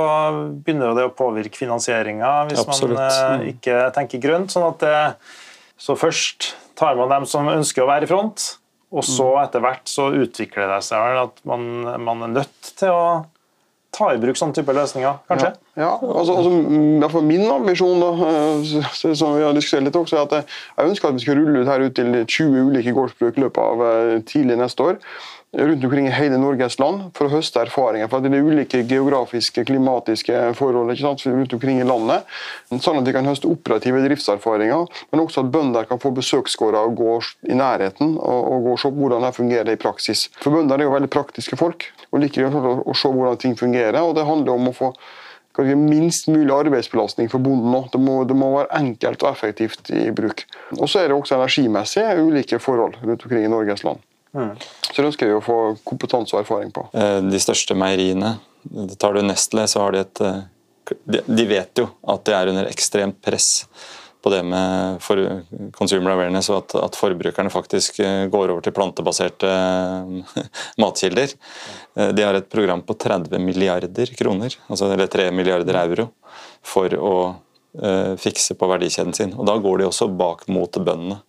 begynner 0.64 0.96
det 0.98 1.08
å 1.10 1.14
påvirke 1.16 1.60
finansieringa 1.60 2.32
hvis 2.50 2.64
Absolutt. 2.64 2.98
man 2.98 3.10
eh, 3.10 3.36
mm. 3.42 3.46
ikke 3.56 3.84
tenker 3.98 4.24
grønt. 4.24 4.54
sånn 4.54 4.70
at 4.70 4.82
det, 4.84 4.96
så 5.82 5.98
først 6.00 6.54
tar 6.80 6.98
man 7.00 7.12
dem 7.12 7.28
som 7.30 7.50
ønsker 7.52 7.84
å 7.84 7.90
være 7.90 8.08
i 8.08 8.12
front, 8.12 8.56
og 8.92 9.06
så 9.08 9.28
mm. 9.34 9.44
etter 9.46 9.64
hvert 9.64 9.92
så 9.92 10.10
utvikler 10.24 10.72
det 10.76 10.82
seg 10.88 11.22
at 11.26 11.46
man, 11.48 11.68
man 12.04 12.26
er 12.28 12.36
nødt 12.42 12.74
til 12.80 12.94
å 12.94 13.06
ta 13.92 14.08
i 14.16 14.20
bruk 14.22 14.38
sånne 14.40 14.56
type 14.56 14.72
løsninger, 14.76 15.18
kanskje? 15.28 15.50
Ja, 15.76 15.84
ja 15.84 15.90
altså, 16.00 16.38
altså, 16.40 17.22
Min 17.28 17.44
ambisjon 17.52 18.00
da, 18.00 18.12
eh, 18.30 18.88
som 18.96 19.36
vi 19.36 19.44
har 19.44 19.56
diskutert 19.58 19.90
litt 19.90 20.00
også, 20.00 20.22
er 20.22 20.30
at 20.30 20.54
jeg 20.78 20.94
ønsker 20.94 21.12
at 21.12 21.18
vi 21.18 21.26
skal 21.26 21.40
rulle 21.42 21.64
ut 21.64 21.72
her 21.72 21.84
ut 21.84 21.98
til 22.00 22.16
20 22.22 22.72
ulike 22.72 22.96
gårdsbruk 22.96 23.40
i 23.40 23.46
løpet 23.46 23.62
av 23.66 23.86
eh, 23.90 24.16
tidlig 24.32 24.60
neste 24.62 24.88
år 24.88 25.02
rundt 25.58 25.84
omkring 25.84 26.08
i 26.08 26.12
hele 26.16 26.38
Norges 26.40 26.78
land 26.80 27.10
for 27.18 27.28
å 27.28 27.34
høste 27.36 27.60
erfaringer. 27.66 28.08
for 28.08 28.24
Det 28.24 28.32
er 28.32 28.44
ulike 28.44 28.84
geografiske, 28.88 29.66
klimatiske 29.68 30.54
forhold 30.56 30.92
rundt 31.02 31.54
omkring 31.54 31.82
i 31.82 31.88
landet. 31.88 32.28
Sånn 32.72 33.00
at 33.00 33.06
de 33.06 33.14
kan 33.14 33.28
høste 33.28 33.50
operative 33.52 34.04
driftserfaringer, 34.06 34.86
men 35.12 35.24
også 35.24 35.44
at 35.44 35.52
bønder 35.52 35.90
kan 35.90 36.00
få 36.00 36.14
besøksgårder 36.16 36.88
og 36.88 36.96
gå 36.96 37.18
i 37.52 37.58
nærheten 37.58 38.16
og, 38.18 38.52
og 38.54 38.64
gå 38.64 38.76
og 38.78 38.80
se 38.80 38.94
hvordan 38.96 39.28
det 39.28 39.34
fungerer 39.36 39.74
i 39.74 39.82
praksis. 39.82 40.30
For 40.40 40.56
Bønder 40.56 40.80
er 40.80 40.88
jo 40.88 40.96
veldig 40.96 41.12
praktiske 41.12 41.60
folk 41.60 41.90
og 42.12 42.24
liker 42.24 42.48
å 42.48 42.96
se 42.96 43.12
hvordan 43.12 43.38
ting 43.42 43.58
fungerer. 43.60 44.00
og 44.02 44.16
Det 44.16 44.28
handler 44.28 44.56
om 44.56 44.72
å 44.72 44.76
få 44.76 44.94
minst 45.60 46.30
mulig 46.32 46.54
arbeidsbelastning 46.56 47.28
for 47.30 47.44
bonden. 47.44 47.90
Det 47.92 48.00
må, 48.00 48.24
det 48.24 48.36
må, 48.40 48.54
være 48.56 48.72
enkelt 48.80 49.24
og 49.24 49.34
effektivt 49.34 49.92
i 49.92 50.08
bruk. 50.16 50.46
Og 50.80 50.88
så 50.88 51.02
er 51.02 51.12
det 51.12 51.18
også 51.18 51.36
energimessig 51.36 52.06
ulike 52.24 52.60
forhold 52.60 52.96
rundt 53.04 53.28
omkring 53.28 53.46
i 53.46 53.52
Norges 53.52 53.84
land. 53.84 54.00
Mm. 54.34 54.56
Så 54.92 55.02
det 55.02 55.10
ønsker 55.10 55.28
vi 55.28 55.36
å 55.36 55.44
få 55.44 55.58
kompetanse 55.88 56.36
og 56.36 56.44
erfaring 56.44 56.72
på. 56.76 56.86
Eh, 56.96 57.20
de 57.26 57.40
største 57.42 57.76
meieriene, 57.78 58.38
tar 59.02 59.18
du 59.18 59.24
Nestle, 59.26 59.68
så 59.68 59.84
har 59.84 59.96
de 59.96 60.04
et 60.06 60.22
eh, 60.28 60.44
De 61.28 61.48
vet 61.48 61.82
jo 61.82 61.90
at 62.12 62.24
de 62.28 62.36
er 62.36 62.52
under 62.52 62.70
ekstremt 62.70 63.20
press 63.24 63.66
på 64.22 64.30
det 64.30 64.42
med 64.46 65.00
for 65.02 65.18
consumer 65.74 66.14
awareness, 66.14 66.52
og 66.54 66.60
at, 66.60 66.76
at, 66.78 66.98
forbrukerne 67.00 67.52
faktisk 67.54 68.00
eh, 68.06 68.26
går 68.32 68.54
over 68.54 68.64
til 68.66 68.76
plantebaserte 68.76 69.52
matkilder. 70.84 71.34
De 72.14 72.26
har 72.26 72.38
et 72.38 72.50
program 72.52 72.84
på 72.86 72.96
30 73.02 73.42
milliarder 73.42 74.14
kroner, 74.18 74.56
altså, 74.68 74.92
eller 74.94 75.10
3 75.12 75.32
milliarder 75.36 75.80
euro, 75.82 76.12
for 76.62 76.94
å 76.96 77.16
uh, 77.80 78.14
fikse 78.22 78.56
på 78.56 78.70
verdikjeden 78.70 79.16
sin. 79.18 79.34
Og 79.36 79.48
Da 79.50 79.58
går 79.58 79.82
de 79.82 79.90
også 79.90 80.08
bak 80.08 80.46
mot 80.52 80.72
bøndene. 80.72 81.22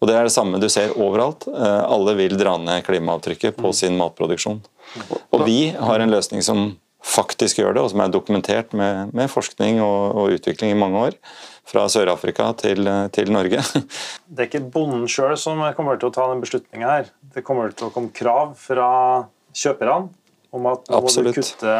Og 0.00 0.08
Det 0.08 0.16
er 0.16 0.24
det 0.24 0.32
samme 0.32 0.60
du 0.60 0.68
ser 0.72 0.94
overalt. 0.96 1.44
Eh, 1.48 1.80
alle 1.84 2.16
vil 2.16 2.38
dra 2.40 2.56
ned 2.56 2.84
klimaavtrykket 2.86 3.58
på 3.60 3.72
sin 3.76 3.98
matproduksjon. 4.00 4.62
Og 5.30 5.44
vi 5.44 5.74
har 5.76 6.00
en 6.00 6.12
løsning 6.12 6.44
som 6.44 6.70
faktisk 7.04 7.60
gjør 7.60 7.76
det, 7.76 7.82
og 7.84 7.92
som 7.92 8.02
er 8.04 8.12
dokumentert 8.12 8.74
med, 8.76 9.12
med 9.16 9.30
forskning 9.32 9.80
og, 9.84 10.16
og, 10.16 10.36
utvikling 10.36 10.72
i 10.72 10.78
mange 10.78 11.04
år. 11.08 11.18
Fra 11.70 11.84
Sør-Afrika 11.92 12.48
til, 12.58 12.88
til, 13.14 13.32
Norge. 13.32 13.62
Det 14.32 14.42
er 14.42 14.48
ikke 14.48 14.64
bonden 14.72 15.04
sjøl 15.08 15.36
som 15.38 15.60
kommer 15.76 16.00
til 16.00 16.10
å 16.10 16.14
ta 16.16 16.26
den 16.32 16.42
beslutninga 16.42 16.96
her. 16.96 17.12
Det 17.34 17.44
kommer 17.46 17.72
til 17.72 17.88
å 17.88 17.92
komme 17.94 18.12
krav 18.16 18.56
fra 18.58 18.88
kjøperne 19.56 20.08
om 20.50 20.64
at 20.66 20.88
nå 20.90 20.98
må 21.04 21.10
du 21.22 21.28
kutte 21.30 21.74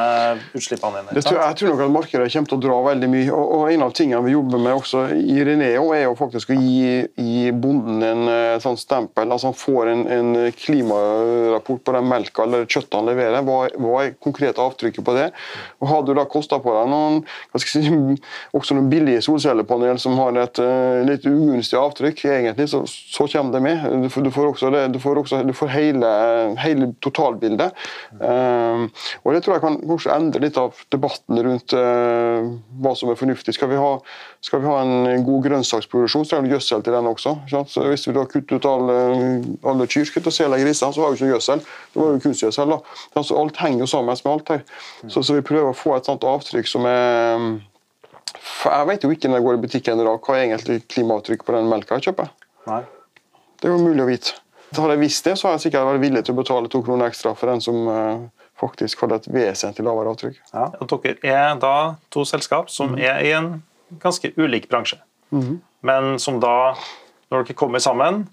utslippene 0.54 1.00
dine. 1.00 1.14
Det 1.16 1.24
tror, 1.26 1.40
jeg 1.42 1.56
tror 1.58 1.72
nok 1.72 1.80
at 1.82 1.92
markedet 1.94 2.26
kommer 2.30 2.50
til 2.52 2.56
å 2.56 2.62
dra 2.62 2.76
veldig 2.86 3.08
mye. 3.10 3.30
og, 3.34 3.54
og 3.56 3.72
En 3.74 3.82
av 3.82 3.94
tingene 3.98 4.20
vi 4.22 4.34
jobber 4.36 4.62
med 4.62 4.76
også 4.78 5.00
i 5.16 5.38
Reneo, 5.46 5.88
er 5.96 6.04
jo 6.04 6.12
faktisk 6.18 6.52
å 6.54 6.58
gi, 6.58 6.92
gi 7.18 7.50
bonden 7.50 8.04
en 8.06 8.30
eh, 8.30 8.58
sånn 8.62 8.78
stempel. 8.78 9.26
altså 9.26 9.50
Han 9.50 9.58
får 9.58 9.90
en, 9.90 10.04
en, 10.14 10.30
klimarapport 10.60 11.82
på 11.86 11.94
den 11.96 12.06
melka 12.10 12.44
eller 12.46 12.68
kjøttet 12.68 12.94
han 12.94 13.10
leverer. 13.10 13.42
Hva, 13.48 13.58
hva 13.74 14.04
er 14.04 14.14
konkrete 14.22 14.62
avtrykket 14.62 15.06
på 15.06 15.16
det? 15.18 15.26
Og 15.82 15.90
Har 15.90 16.06
du 16.06 16.14
da 16.14 16.26
kosta 16.30 16.60
på 16.62 16.76
deg 16.76 16.92
noen, 16.92 17.20
si, 17.58 17.82
også 18.54 18.78
noen 18.78 18.92
billige 18.92 19.24
solcellepanel 19.26 19.98
som 20.02 20.14
har 20.20 20.38
et 20.44 20.62
uh, 20.62 21.02
litt 21.08 21.26
ugunstig 21.26 21.78
avtrykk, 21.80 22.22
egentlig, 22.30 22.68
så, 22.70 22.84
så 22.86 23.26
kommer 23.32 23.58
det 23.58 23.64
med. 23.66 23.82
Du 24.04 24.08
får, 24.12 24.28
du 24.28 24.30
får 24.34 24.52
også, 24.52 24.70
det, 24.74 24.86
du 24.94 25.00
får, 25.02 25.22
også, 25.24 25.42
du 25.48 25.54
får 25.56 25.74
hele, 25.74 26.14
hele 26.62 26.92
totalbildet. 27.02 27.74
Uh, 28.20 28.59
og 29.22 29.34
Det 29.34 29.42
tror 29.44 29.56
jeg 29.56 29.62
kan 29.64 29.78
kanskje 29.82 30.14
endre 30.14 30.42
litt 30.44 30.58
av 30.60 30.78
debatten 30.92 31.40
rundt 31.46 31.74
eh, 31.76 32.50
hva 32.82 32.92
som 32.98 33.12
er 33.12 33.18
fornuftig. 33.20 33.54
Skal 33.56 33.70
vi 33.72 33.78
ha, 33.80 33.92
skal 34.44 34.62
vi 34.62 34.70
ha 34.70 34.80
en 34.82 35.24
god 35.26 35.46
grønnsaksproduksjon, 35.48 36.26
så 36.28 36.38
er 36.38 36.44
det 36.46 36.54
gjødsel 36.54 36.84
til 36.86 36.96
den 36.96 37.10
også. 37.10 37.36
Så 37.50 37.86
hvis 37.86 38.08
vi 38.08 38.16
da 38.16 38.26
kutter 38.28 38.60
ut 38.60 38.68
alle, 38.70 38.98
alle 39.72 39.88
kyr, 39.90 40.06
skutt 40.08 40.28
og 40.30 40.36
seler 40.36 40.62
griser, 40.62 40.92
så 40.92 41.04
har 41.04 41.14
vi 41.14 41.20
ikke 41.20 41.32
gjødsel. 41.34 41.64
Det 41.94 42.02
var 42.02 42.14
jo 42.14 42.22
kunstgjødsel. 42.26 42.76
da. 42.76 42.80
Altså, 43.14 43.40
alt 43.40 43.64
henger 43.64 43.86
jo 43.86 43.90
sammen 43.94 44.12
med 44.12 44.32
alt 44.34 44.54
her. 44.54 44.62
Så, 45.08 45.22
så 45.22 45.36
vi 45.36 45.46
prøver 45.46 45.72
å 45.72 45.76
få 45.76 45.96
et 45.96 46.08
sånt 46.08 46.26
avtrykk 46.26 46.70
som 46.70 46.86
er 46.88 47.50
for 48.40 48.72
Jeg 48.72 48.88
vet 48.88 49.04
jo 49.04 49.10
ikke 49.14 49.30
når 49.30 49.40
jeg 49.40 49.46
går 49.46 49.56
i 49.56 49.62
butikken 49.64 50.00
i 50.00 50.06
dag, 50.06 50.20
hva 50.22 50.36
er 50.36 50.44
egentlig 50.46 50.82
klimaavtrykk 50.92 51.42
på 51.46 51.54
den 51.56 51.68
melka 51.70 51.98
jeg 51.98 52.10
kjøper. 52.10 52.30
Nei. 52.68 52.82
Det 53.60 53.68
er 53.68 53.74
jo 53.74 53.82
mulig 53.82 54.04
å 54.04 54.08
vite. 54.08 54.36
Hadde 54.70 54.94
jeg 54.94 55.02
visst 55.02 55.26
det, 55.26 55.34
så 55.36 55.48
hadde 55.48 55.58
jeg 55.58 55.66
sikkert 55.66 55.88
vært 55.88 56.04
villig 56.04 56.22
til 56.24 56.36
å 56.36 56.38
betale 56.38 56.70
to 56.70 56.80
kroner 56.86 57.10
ekstra 57.10 57.32
for 57.38 57.50
den 57.50 57.62
som 57.64 57.88
uh, 57.90 58.28
faktisk 58.60 59.04
hadde 59.04 59.20
et 59.20 59.30
vesentlig 59.32 59.86
lavere 59.86 60.12
avtrykk. 60.14 60.40
Ja, 60.52 60.68
og 60.80 60.90
Dere 60.92 61.16
er 61.34 61.60
da 61.60 61.76
to 62.12 62.26
selskap 62.28 62.70
som 62.72 62.94
mm. 62.94 63.00
er 63.00 63.22
i 63.24 63.32
en 63.36 63.54
ganske 64.02 64.32
ulik 64.36 64.68
bransje, 64.70 65.00
mm. 65.34 65.56
men 65.88 66.12
som 66.22 66.38
da, 66.42 66.74
når 67.32 67.48
dere 67.48 67.58
kommer 67.58 67.82
sammen, 67.82 68.26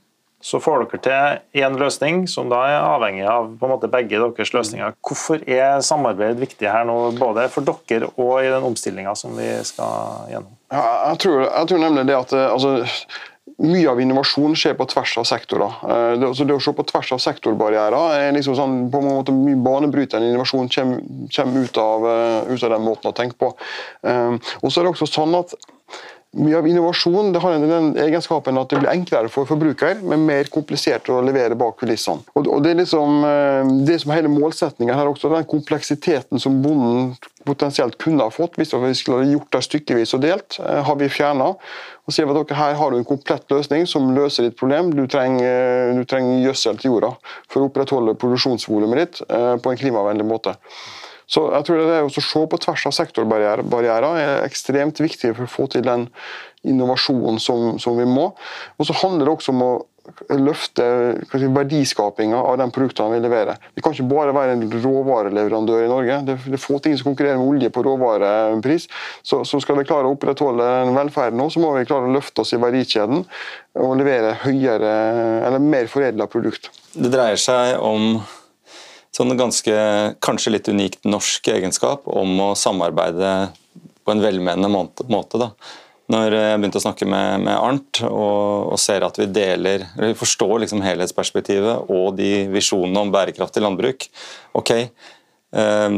så 0.44 0.60
får 0.62 0.84
dere 0.84 1.00
til 1.02 1.64
én 1.64 1.78
løsning 1.80 2.28
som 2.30 2.50
da 2.52 2.60
er 2.70 2.76
avhengig 2.78 3.26
av 3.26 3.48
på 3.58 3.66
en 3.66 3.72
måte 3.74 3.90
begge 3.90 4.20
deres 4.22 4.52
løsninger. 4.54 4.94
Hvorfor 5.02 5.42
er 5.50 5.80
samarbeid 5.86 6.38
viktig 6.38 6.70
her 6.70 6.86
nå, 6.86 6.98
både 7.18 7.48
for 7.54 7.66
dere 7.66 8.12
og 8.14 8.44
i 8.44 8.52
den 8.52 8.68
omstillinga 8.68 9.16
som 9.18 9.34
vi 9.38 9.50
skal 9.66 10.30
gjennom? 10.30 10.54
Ja, 10.70 10.84
jeg, 11.10 11.20
tror, 11.24 11.42
jeg 11.48 11.72
tror 11.72 11.82
nemlig 11.82 12.06
det 12.12 12.20
at 12.20 12.36
altså, 12.38 12.76
mye 13.58 13.90
av 13.90 14.02
innovasjon 14.02 14.54
skjer 14.58 14.76
på 14.78 14.86
tvers 14.92 15.16
av 15.18 15.26
sektorer. 15.26 15.78
Eh, 15.84 16.12
det, 16.20 16.28
altså 16.30 16.46
det 16.46 16.58
å 16.58 16.62
se 16.62 16.74
på 16.78 16.86
tvers 16.92 17.14
av 17.16 17.22
sektorbarrierer 17.24 18.20
er 18.20 18.36
liksom 18.36 18.58
sånn, 18.58 18.76
på 18.94 19.02
en 19.02 19.10
måte 19.10 19.34
mye 19.34 19.58
banebrytende 19.66 20.30
innovasjon 20.30 20.70
kommer, 20.74 21.02
kommer 21.34 21.66
ut, 21.66 21.80
av, 21.82 22.06
eh, 22.12 22.52
ut, 22.54 22.62
av, 22.62 22.76
den 22.76 22.86
måten 22.86 23.10
å 23.10 23.16
tenke 23.18 23.40
på. 23.40 23.54
Um, 24.06 24.38
og 24.62 24.70
så 24.70 24.80
er 24.80 24.86
det 24.86 24.94
også 24.94 25.10
sånn 25.10 25.34
at 25.40 25.56
mye 26.38 26.60
av 26.60 26.68
innovasjon 26.70 27.32
det 27.34 27.42
har 27.42 27.56
den 27.64 27.96
egenskapen 28.04 28.60
at 28.62 28.70
det 28.70 28.82
blir 28.84 28.92
enklere 28.92 29.32
for 29.34 29.50
forbruker, 29.50 30.04
men 30.06 30.28
mer 30.28 30.52
komplisert 30.54 31.10
å 31.10 31.24
levere 31.26 31.58
bak 31.58 31.80
kulissene. 31.80 32.22
Og, 32.38 32.52
Det 32.62 32.76
er 32.76 32.82
liksom, 32.84 33.24
det 33.88 33.96
som 34.04 34.14
hele 34.14 34.30
målsetningen 34.30 34.94
her 34.94 35.10
også, 35.10 35.32
den 35.34 35.48
kompleksiteten 35.50 36.44
som 36.44 36.60
bonden 36.62 37.16
potensielt 37.48 37.98
kunne 38.02 38.28
ha 38.28 38.34
fått 38.34 38.60
hvis 38.60 38.76
vi 38.76 38.94
skulle 38.98 39.32
gjort 39.32 39.54
det 39.56 39.64
stykkevis 39.66 40.14
og 40.18 40.24
delt, 40.26 40.60
har 40.60 41.00
vi 41.00 41.10
fjerna 41.12 41.54
og 42.08 42.16
sier 42.16 42.30
at 42.32 42.54
her 42.56 42.78
har 42.80 42.92
du 42.92 43.02
en 43.02 43.08
komplett 43.08 43.50
løsning 43.52 43.84
som 43.90 44.14
løser 44.16 44.48
ditt 44.48 44.56
problem. 44.60 44.94
Du 44.96 45.04
trenger, 45.12 45.92
du 45.98 46.06
trenger 46.08 46.46
gjødsel 46.46 46.80
til 46.80 46.94
jorda 46.94 47.10
for 47.52 47.60
å 47.60 47.68
opprettholde 47.68 48.16
produksjonsvolumet 48.22 49.02
ditt 49.02 49.20
eh, 49.28 49.56
på 49.60 49.74
en 49.74 49.82
klimavennlig 49.82 50.28
måte. 50.28 50.56
Så 51.28 51.44
jeg 51.52 51.68
tror 51.68 51.82
det 51.84 52.00
å 52.06 52.24
se 52.24 52.46
på 52.48 52.60
tvers 52.64 52.86
av 52.88 52.96
sektorbarrierer 52.96 54.22
er 54.22 54.46
ekstremt 54.46 55.02
viktig 55.04 55.34
for 55.34 55.44
å 55.44 55.52
få 55.52 55.66
til 55.74 55.84
den 55.84 56.08
innovasjonen 56.68 57.42
som, 57.44 57.76
som 57.84 58.00
vi 58.00 58.08
må. 58.08 58.30
Og 58.80 58.88
så 58.88 58.96
handler 59.02 59.28
det 59.28 59.34
også 59.36 59.52
om 59.52 59.66
å 59.66 59.72
løfte 60.40 60.86
si, 61.32 61.48
verdiskapinga 61.52 62.40
av 62.40 62.58
de 62.62 62.68
produktene 62.74 63.18
vi 63.18 63.24
leverer. 63.24 63.60
Vi 63.76 63.84
kan 63.84 63.96
ikke 63.96 64.08
bare 64.10 64.36
være 64.36 64.56
en 64.56 64.66
råvareleverandør 64.72 65.86
i 65.86 65.92
Norge. 65.92 66.20
Det, 66.28 66.38
er 66.54 66.62
få 66.62 66.80
ting 66.84 66.98
som 66.98 67.10
konkurrerer 67.12 67.40
med 67.40 67.48
olje 67.48 67.72
på 67.74 67.84
råvarepris. 67.86 68.88
Så, 69.22 69.44
så 69.48 69.62
skal 69.64 69.80
vi 69.80 69.88
klare 69.90 70.10
å 70.10 70.16
opprettholde 70.16 70.68
velferden 70.96 71.40
nå, 71.42 71.50
så 71.54 71.64
må 71.64 71.74
vi 71.78 71.86
klare 71.90 72.10
å 72.10 72.16
løfte 72.16 72.44
oss 72.44 72.56
i 72.56 72.62
verdikjeden 72.62 73.24
og 73.78 73.96
levere 74.00 74.36
høyere, 74.46 74.94
eller 75.48 75.64
mer 75.64 75.90
foredla 75.92 76.30
produkt. 76.32 76.72
Det 76.98 77.12
dreier 77.14 77.40
seg 77.42 77.78
om 77.84 78.18
sånn 79.16 79.34
ganske, 79.38 79.74
kanskje 80.24 80.54
litt 80.54 80.70
unikt 80.70 81.08
norsk 81.10 81.50
egenskap 81.54 82.06
om 82.10 82.38
å 82.44 82.54
samarbeide 82.58 83.52
på 84.06 84.14
en 84.14 84.24
velmenende 84.24 84.70
måte. 84.72 85.38
da 85.42 85.52
når 86.12 86.36
jeg 86.38 86.60
begynte 86.62 86.80
å 86.80 86.86
snakke 86.86 87.08
med, 87.10 87.44
med 87.44 87.58
Arnt 87.58 88.02
og, 88.08 88.72
og, 88.72 88.78
ser 88.80 89.04
at 89.04 89.20
vi 89.20 89.28
deler, 89.28 89.84
vi 90.00 90.14
forstår 90.16 90.64
liksom 90.64 90.84
helhetsperspektivet 90.86 91.92
og 91.92 92.16
de 92.20 92.48
visjonene 92.54 93.04
om 93.04 93.12
bærekraftig 93.12 93.64
landbruk. 93.64 94.08
Ok, 94.56 94.72
eh, 94.78 95.98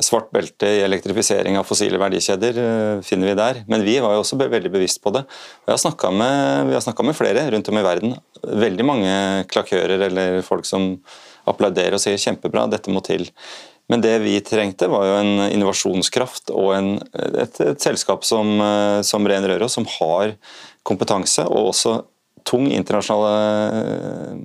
svart 0.00 0.30
belte 0.32 0.70
i 0.72 0.80
elektrifisering 0.86 1.58
av 1.60 1.68
fossile 1.68 2.00
verdikjeder 2.00 2.62
eh, 2.62 3.02
finner 3.04 3.32
vi 3.32 3.36
der, 3.42 3.60
men 3.68 3.84
vi 3.84 3.98
var 4.00 4.16
jo 4.16 4.22
også 4.24 4.40
veldig 4.40 4.72
bevisst 4.72 5.02
på 5.04 5.12
det. 5.18 5.26
Og 5.66 5.74
jeg 5.74 5.82
har 5.84 6.16
med, 6.16 6.70
vi 6.70 6.78
har 6.78 6.86
snakka 6.86 7.04
med 7.10 7.18
flere 7.18 7.44
rundt 7.52 7.68
om 7.68 7.82
i 7.82 7.84
verden. 7.84 8.16
Veldig 8.64 8.88
mange 8.88 9.12
klakører 9.52 10.08
eller 10.08 10.40
folk 10.46 10.64
som 10.68 10.94
applauderer 11.50 11.98
og 11.98 12.02
sier 12.02 12.20
kjempebra, 12.22 12.68
dette 12.70 12.92
må 12.94 13.02
til. 13.04 13.28
Men 13.90 14.02
det 14.04 14.14
vi 14.22 14.36
trengte, 14.44 14.88
var 14.88 15.06
jo 15.08 15.16
en 15.18 15.32
innovasjonskraft 15.50 16.52
og 16.54 16.70
en, 16.76 16.94
et, 17.18 17.60
et, 17.60 17.82
selskap 17.82 18.24
som, 18.24 18.54
eh, 18.62 19.00
som 19.06 19.26
Ren 19.28 19.46
Røros, 19.48 19.76
som 19.76 19.88
har 19.98 20.36
kompetanse 20.86 21.44
og 21.48 21.72
også 21.72 21.98
tung 22.48 22.66
internasjonale 22.72 24.38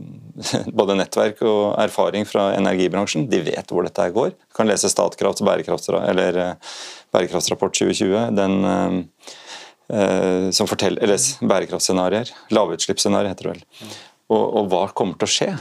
både 0.80 0.98
nettverk 1.00 1.42
og 1.48 1.78
erfaring 1.82 2.28
fra 2.30 2.52
energibransjen. 2.58 3.26
De 3.32 3.42
vet 3.46 3.74
hvor 3.74 3.88
dette 3.88 4.10
går. 4.14 4.34
Du 4.36 4.58
kan 4.58 4.70
lese 4.70 4.92
Statkrafts 4.92 5.42
eller 5.42 6.58
bærekraftsrapport 7.14 7.74
2020. 7.78 8.36
den 8.38 8.54
eh, 9.90 10.50
som 10.52 10.68
forteller, 10.68 11.04
eller 11.04 11.18
Bærekraftscenarioer. 11.48 12.32
Lavutslippsscenarioer 12.54 13.34
heter 13.34 13.50
det 13.50 13.56
vel. 13.56 13.92
Og, 14.28 14.42
og, 14.44 14.66
hva 14.68 14.82
kommer 14.92 15.16
til 15.16 15.28
å 15.28 15.32
skje? 15.32 15.52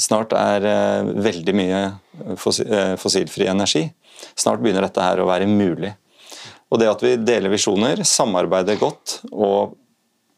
Snart 0.00 0.34
er 0.36 0.66
eh, 0.68 1.12
veldig 1.24 1.54
mye 1.56 1.80
fossil, 2.40 2.68
eh, 2.68 2.92
fossilfri 3.00 3.48
energi. 3.48 3.86
Snart 4.36 4.60
begynner 4.60 4.84
dette 4.84 5.04
her 5.04 5.22
å 5.22 5.28
være 5.28 5.48
mulig. 5.48 5.94
Og 6.68 6.82
det 6.82 6.90
at 6.90 7.02
vi 7.04 7.14
deler 7.16 7.52
visjoner, 7.52 8.02
samarbeider 8.04 8.76
godt 8.80 9.20
og 9.30 9.76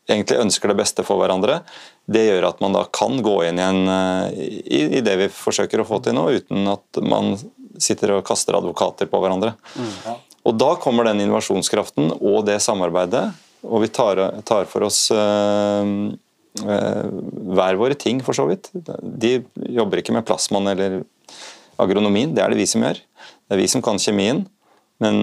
egentlig 0.09 0.39
ønsker 0.41 0.71
det 0.71 0.79
beste 0.79 1.05
for 1.05 1.21
hverandre, 1.21 1.61
det 2.09 2.25
gjør 2.29 2.47
at 2.49 2.63
man 2.65 2.77
da 2.77 2.85
kan 2.95 3.19
gå 3.25 3.35
inn 3.49 3.59
igjen 3.61 3.91
eh, 3.93 4.39
i, 4.63 4.81
i 5.01 5.03
det 5.05 5.17
vi 5.25 5.29
forsøker 5.33 5.83
å 5.83 5.89
få 5.89 5.99
til 6.05 6.17
nå, 6.17 6.29
uten 6.39 6.71
at 6.73 7.03
man 7.05 7.35
sitter 7.83 8.15
og 8.17 8.25
kaster 8.29 8.57
advokater 8.59 9.11
på 9.11 9.21
hverandre. 9.23 9.57
Mm, 9.75 9.93
ja. 10.07 10.17
Og 10.49 10.57
Da 10.57 10.71
kommer 10.81 11.05
den 11.05 11.21
innovasjonskraften 11.27 12.15
og 12.17 12.47
det 12.47 12.61
samarbeidet, 12.65 13.27
og 13.67 13.83
vi 13.83 13.91
tar, 13.93 14.21
tar 14.47 14.69
for 14.71 14.87
oss 14.87 15.09
øh, 15.11 15.91
hver 16.65 17.79
våre 17.81 17.97
ting, 17.99 18.23
for 18.25 18.37
så 18.37 18.49
vidt. 18.49 18.71
De 18.75 19.39
jobber 19.79 20.03
ikke 20.03 20.15
med 20.17 20.27
plasmaen 20.29 20.73
eller 20.75 21.01
agronomien, 21.79 22.35
det 22.35 22.43
er 22.43 22.53
det 22.53 22.61
vi 22.61 22.67
som 22.69 22.83
gjør. 22.85 22.99
Det 22.99 23.57
er 23.57 23.63
vi 23.63 23.69
som 23.71 23.85
kan 23.85 24.01
kjemien. 24.03 24.45
Men 24.99 25.21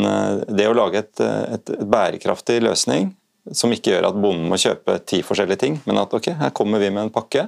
det 0.48 0.70
å 0.70 0.76
lage 0.78 1.02
et, 1.04 1.20
et, 1.20 1.72
et 1.76 1.88
bærekraftig 1.92 2.62
løsning 2.64 3.10
som 3.54 3.74
ikke 3.76 3.92
gjør 3.92 4.08
at 4.10 4.18
bonden 4.18 4.48
må 4.50 4.58
kjøpe 4.58 4.98
ti 5.06 5.20
forskjellige 5.26 5.62
ting, 5.62 5.76
men 5.86 6.00
at 6.02 6.14
ok, 6.16 6.32
her 6.40 6.54
kommer 6.56 6.82
vi 6.82 6.90
med 6.94 7.08
en 7.08 7.14
pakke. 7.14 7.48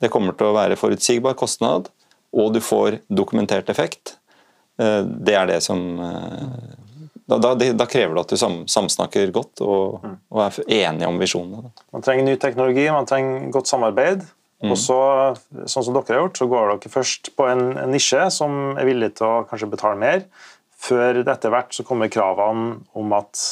Det 0.00 0.10
kommer 0.10 0.34
til 0.38 0.50
å 0.50 0.56
være 0.56 0.78
forutsigbar 0.78 1.36
kostnad, 1.38 1.90
og 2.34 2.52
du 2.54 2.60
får 2.64 3.00
dokumentert 3.08 3.70
effekt. 3.70 4.16
Det 4.78 5.34
er 5.34 5.46
det 5.50 5.60
som 5.64 5.82
da, 7.28 7.36
da, 7.36 7.52
da, 7.54 7.86
krever 7.88 8.16
det 8.16 8.24
at 8.24 8.32
du 8.32 8.40
sam, 8.40 8.58
samsnakker 8.70 9.32
godt 9.34 9.60
og, 9.64 10.00
mm. 10.00 10.16
og, 10.32 10.42
er 10.46 10.74
enige 10.88 11.10
om 11.10 11.20
visjonene. 11.20 11.72
Man 11.92 12.04
trenger 12.04 12.24
ny 12.24 12.36
teknologi, 12.40 12.86
man 12.94 13.08
trenger 13.08 13.50
godt 13.54 13.70
samarbeid. 13.70 14.24
Mm. 14.58 14.72
Og 14.72 14.78
så, 14.80 14.98
sånn 15.70 15.84
som 15.86 15.94
dere 15.94 16.16
har 16.16 16.24
gjort, 16.24 16.40
så 16.40 16.48
går 16.50 16.72
dere 16.72 16.90
først 16.90 17.30
på 17.38 17.46
en, 17.46 17.66
en 17.78 17.92
nisje 17.94 18.24
som 18.34 18.72
er 18.74 18.88
villig 18.88 19.12
til 19.20 19.28
å 19.28 19.44
kanskje 19.50 19.70
betale 19.70 20.00
mer. 20.00 20.24
Før 20.78 21.20
etter 21.20 21.52
hvert 21.52 21.74
så 21.74 21.84
kommer 21.86 22.10
kravene 22.10 22.80
om 22.96 23.14
at 23.16 23.44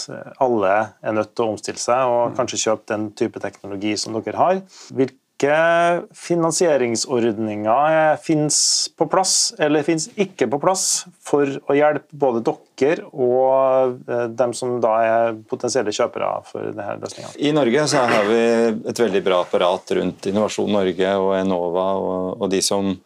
alle 0.42 0.74
er 1.02 1.14
nødt 1.14 1.34
til 1.34 1.44
å 1.44 1.52
omstille 1.54 1.82
seg 1.82 2.06
og 2.08 2.32
mm. 2.32 2.36
kanskje 2.38 2.62
kjøpe 2.64 2.90
den 2.94 3.06
type 3.18 3.42
teknologi 3.42 3.94
som 4.00 4.16
dere 4.16 4.40
har. 4.40 4.60
Hvilke 4.94 5.20
hvilke 5.36 6.06
finansieringsordninger 6.14 8.16
finnes 8.16 8.88
på 8.96 9.06
plass 9.06 9.54
eller 9.58 9.82
finnes 9.82 10.08
ikke 10.16 10.46
på 10.48 10.58
plass 10.58 11.06
for 11.20 11.60
å 11.68 11.74
hjelpe 11.76 12.08
både 12.12 12.42
dere 12.76 13.04
og 13.12 14.00
eh, 14.08 14.28
dem 14.28 14.54
som 14.54 14.80
da 14.80 14.94
er 15.04 15.36
potensielle 15.48 15.92
kjøpere 15.92 16.42
for 16.44 16.72
denne 16.72 16.96
løsninga? 17.02 17.28
I 17.36 17.52
Norge 17.52 17.86
så 17.88 18.06
har 18.08 18.24
vi 18.28 18.40
et 18.88 19.00
veldig 19.00 19.22
bra 19.24 19.42
apparat 19.44 19.92
rundt 19.98 20.26
Innovasjon 20.26 20.72
Norge 20.72 21.14
og 21.20 21.36
Enova 21.36 21.86
og, 22.00 22.40
og 22.40 22.50
de 22.50 22.62
som 22.64 22.96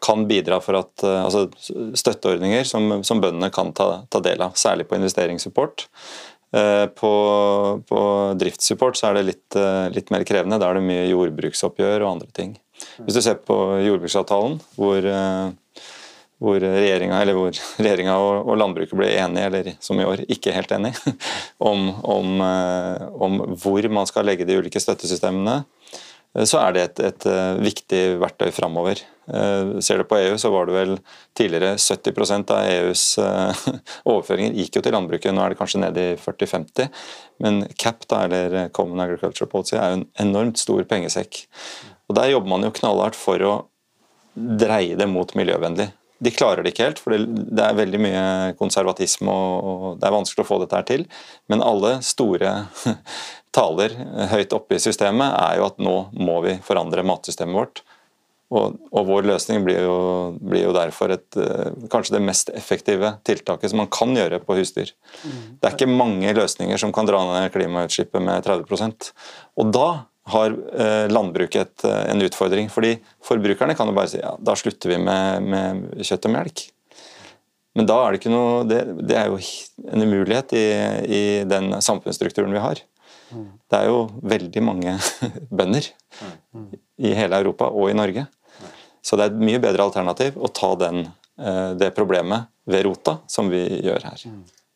kan 0.00 0.22
bidra 0.26 0.60
for 0.64 0.78
at 0.78 1.02
eh, 1.04 1.24
altså 1.24 1.48
Støtteordninger 1.94 2.64
som, 2.64 3.02
som 3.04 3.20
bøndene 3.20 3.50
kan 3.52 3.74
ta, 3.76 4.02
ta 4.08 4.22
del 4.24 4.40
av, 4.46 4.56
særlig 4.58 4.88
på 4.88 4.96
investeringssupport. 4.96 5.88
Eh, 6.50 6.86
på, 6.86 7.12
på 7.86 8.00
driftssupport 8.40 8.98
så 8.98 9.10
er 9.10 9.20
det 9.20 9.26
litt, 9.28 9.56
eh, 9.58 9.86
litt, 9.94 10.10
mer 10.10 10.26
krevende. 10.26 10.58
Da 10.58 10.70
er 10.70 10.78
det 10.78 10.86
mye 10.88 11.06
jordbruksoppgjør 11.12 12.02
og 12.02 12.14
andre 12.16 12.30
ting. 12.34 12.56
Hvis 13.04 13.18
du 13.18 13.22
ser 13.22 13.38
på 13.46 13.56
jordbruksavtalen, 13.84 14.56
hvor, 14.74 15.06
eh, 15.06 15.84
hvor 16.40 16.64
regjeringa, 16.64 17.20
og, 18.18 18.34
og, 18.40 18.54
landbruket 18.58 18.98
ble 18.98 19.12
enige, 19.14 19.46
eller 19.46 19.70
som 19.78 20.00
i 20.00 20.08
år 20.08 20.24
ikke 20.26 20.54
helt 20.56 20.74
enige, 20.74 21.14
om, 21.70 21.92
om, 22.02 22.42
om 23.28 23.40
hvor 23.60 23.90
man 23.92 24.10
skal 24.10 24.26
legge 24.26 24.48
de 24.48 24.58
ulike 24.58 24.82
støttesystemene, 24.82 25.60
så 26.46 26.60
er 26.62 26.74
det 26.74 26.82
et, 26.82 27.00
et 27.08 27.24
viktig 27.58 28.02
verktøy 28.20 28.52
framover. 28.54 29.00
Eh, 29.30 29.72
ser 29.84 30.00
du 30.00 30.06
på 30.10 30.18
EU, 30.18 30.34
så 30.38 30.50
var 30.52 30.66
det 30.68 30.76
vel 30.76 30.96
tidligere 31.38 31.76
70% 31.78 32.54
av 32.54 32.66
EUs 32.66 33.04
overføringer 34.10 34.58
gikk 34.58 34.78
jo 34.78 34.84
til 34.86 34.96
landbruket. 34.96 35.34
Nå 35.34 35.44
er 35.44 35.54
det 35.54 35.60
kanskje 35.60 35.84
nede 35.84 36.06
i 36.12 36.18
40-50. 36.20 36.90
Men 37.44 37.62
CAP, 37.78 38.04
da, 38.10 38.24
eller 38.26 38.68
Common 38.76 39.02
Agriculture 39.06 39.48
Policy, 39.50 39.76
er 39.78 39.94
jo 39.94 40.00
en 40.00 40.08
enormt 40.26 40.60
stor 40.60 40.82
pengesekk. 40.90 41.44
Og 42.10 42.18
Der 42.18 42.32
jobber 42.32 42.50
man 42.50 42.66
jo 42.66 42.74
knallhardt 42.74 43.18
for 43.18 43.46
å 43.46 43.54
dreie 44.34 44.96
det 44.98 45.08
mot 45.10 45.34
miljøvennlig. 45.38 45.90
De 46.20 46.30
klarer 46.34 46.62
det 46.62 46.74
ikke 46.74 46.88
helt, 46.90 46.98
for 47.00 47.16
det 47.16 47.62
er 47.64 47.76
veldig 47.78 48.00
mye 48.02 48.24
konservatisme 48.58 49.32
og 49.32 50.00
det 50.00 50.08
er 50.08 50.12
vanskelig 50.12 50.44
å 50.44 50.48
få 50.50 50.58
dette 50.60 50.76
her 50.76 50.88
til. 50.88 51.06
Men 51.48 51.64
alle 51.64 51.94
store 52.04 52.52
taler 53.56 53.94
høyt 54.34 54.52
oppe 54.56 54.76
i 54.76 54.82
systemet, 54.82 55.32
er 55.32 55.60
jo 55.60 55.70
at 55.70 55.80
nå 55.80 55.94
må 56.20 56.36
vi 56.44 56.58
forandre 56.66 57.06
matsystemet 57.08 57.56
vårt. 57.56 57.82
Og, 58.50 58.80
og 58.90 59.04
vår 59.06 59.28
løsning 59.30 59.62
blir 59.62 59.84
jo, 59.84 59.98
blir 60.42 60.64
jo 60.64 60.72
derfor 60.74 61.12
et, 61.14 61.28
eh, 61.38 61.68
kanskje 61.92 62.16
det 62.16 62.22
mest 62.26 62.50
effektive 62.58 63.12
tiltaket 63.26 63.70
som 63.70 63.78
man 63.78 63.90
kan 63.94 64.10
gjøre 64.16 64.40
på 64.42 64.56
husdyr. 64.58 64.90
Det 65.22 65.68
er 65.68 65.76
ikke 65.76 65.86
mange 65.90 66.34
løsninger 66.34 66.80
som 66.82 66.90
kan 66.94 67.06
dra 67.06 67.20
ned 67.28 67.52
klimautslippet 67.54 68.24
med 68.26 68.42
30% 68.46 69.12
Og 69.60 69.70
da 69.70 69.88
har 70.34 70.50
eh, 70.50 71.06
landbruket 71.12 71.86
eh, 71.86 72.02
en 72.10 72.26
utfordring. 72.26 72.68
fordi 72.70 72.96
Forbrukerne 73.22 73.76
kan 73.78 73.86
jo 73.86 73.94
bare 73.94 74.10
si 74.10 74.18
ja, 74.18 74.34
da 74.38 74.58
slutter 74.58 74.96
vi 74.96 74.98
med, 74.98 75.46
med 75.46 76.04
kjøtt 76.06 76.26
og 76.26 76.34
melk. 76.34 76.66
Men 77.78 77.86
da 77.86 78.00
er 78.02 78.10
det 78.10 78.18
ikke 78.18 78.34
noe, 78.34 78.64
det, 78.66 78.82
det 79.06 79.14
er 79.14 79.30
jo 79.30 79.38
en 79.94 80.02
umulighet 80.02 80.56
i, 80.58 80.66
i 81.06 81.22
den 81.46 81.76
samfunnsstrukturen 81.78 82.50
vi 82.50 82.62
har. 82.62 82.82
Det 83.30 83.78
er 83.78 83.86
jo 83.86 84.08
veldig 84.26 84.62
mange 84.66 84.96
bønder 85.58 85.86
i 86.98 87.14
hele 87.14 87.38
Europa 87.38 87.70
og 87.70 87.92
i 87.92 87.96
Norge. 87.96 88.26
Så 89.02 89.16
det 89.16 89.26
er 89.26 89.34
et 89.34 89.42
mye 89.50 89.60
bedre 89.62 89.86
alternativ 89.86 90.36
å 90.36 90.50
ta 90.52 90.74
den, 90.80 91.06
eh, 91.40 91.72
det 91.80 91.92
problemet 91.96 92.50
ved 92.70 92.84
rota, 92.86 93.18
som 93.26 93.50
vi 93.50 93.62
gjør 93.80 94.04
her. 94.10 94.24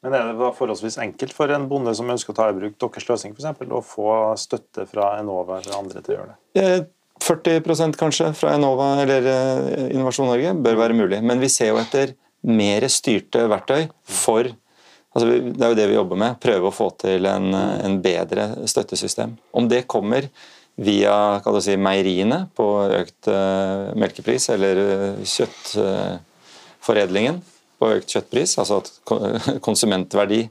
Men 0.05 0.17
er 0.17 0.33
det 0.33 0.51
forholdsvis 0.59 0.99
enkelt 1.01 1.33
for 1.33 1.53
en 1.55 1.69
bonde 1.69 1.95
som 1.97 2.11
ønsker 2.13 2.35
å 2.35 2.37
ta 2.37 2.51
i 2.51 2.57
bruk 2.57 2.77
deres 2.81 3.07
løsning, 3.09 3.33
eksempel, 3.37 3.71
å 3.73 3.81
få 3.85 4.35
støtte 4.41 4.85
fra 4.91 5.15
Enova 5.21 5.63
eller 5.63 5.79
andre 5.79 6.03
til 6.05 6.15
å 6.15 6.19
gjøre 6.19 6.35
det? 6.35 6.91
40 7.25 7.55
eh, 7.57 7.95
kanskje 7.97 8.33
fra 8.37 8.53
Enova 8.57 8.91
eller 9.05 9.31
eh, 9.31 9.87
Innovasjon 9.95 10.29
Norge 10.29 10.53
bør 10.67 10.77
være 10.83 10.99
mulig. 10.99 11.23
Men 11.25 11.41
vi 11.41 11.49
ser 11.53 11.73
jo 11.73 11.81
etter 11.81 12.13
mer 12.45 12.85
styrte 12.93 13.47
verktøy 13.49 13.89
for 14.05 14.53
Altså, 15.15 15.29
det 15.31 15.63
er 15.63 15.71
jo 15.71 15.77
det 15.79 15.85
vi 15.87 15.95
jobber 15.95 16.19
med. 16.19 16.39
Prøve 16.43 16.67
å 16.67 16.75
få 16.75 16.89
til 16.99 17.29
en, 17.31 17.53
en 17.55 17.93
bedre 18.03 18.49
støttesystem. 18.67 19.37
Om 19.55 19.69
det 19.71 19.85
kommer 19.87 20.27
via 20.77 21.41
si, 21.63 21.77
meieriene 21.79 22.49
på 22.57 22.89
økt 22.91 23.29
uh, 23.31 23.95
melkepris, 23.99 24.49
eller 24.55 24.77
uh, 24.81 25.15
kjøttforedlingen 25.23 27.35
uh, 27.39 27.43
på 27.79 27.87
økt 27.99 28.09
kjøttpris, 28.17 28.59
altså 28.63 28.75
at 28.83 28.89
konsumentverdi 29.67 30.43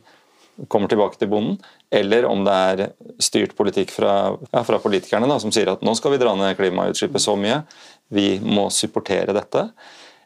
kommer 0.69 0.85
tilbake 0.89 1.17
til 1.17 1.27
bonden, 1.31 1.57
eller 1.93 2.25
om 2.29 2.43
det 2.45 2.53
er 2.53 2.91
styrt 3.21 3.55
politikk 3.57 3.91
fra, 3.93 4.37
ja, 4.51 4.63
fra 4.65 4.79
politikerne 4.81 5.27
da, 5.29 5.39
som 5.41 5.51
sier 5.53 5.69
at 5.73 5.81
nå 5.85 5.93
skal 5.97 6.11
vi 6.13 6.21
dra 6.21 6.35
ned 6.37 6.57
klimautslippet 6.59 7.21
så 7.21 7.35
mye, 7.39 7.61
vi 8.13 8.39
må 8.43 8.69
supportere 8.73 9.33
dette. 9.35 9.71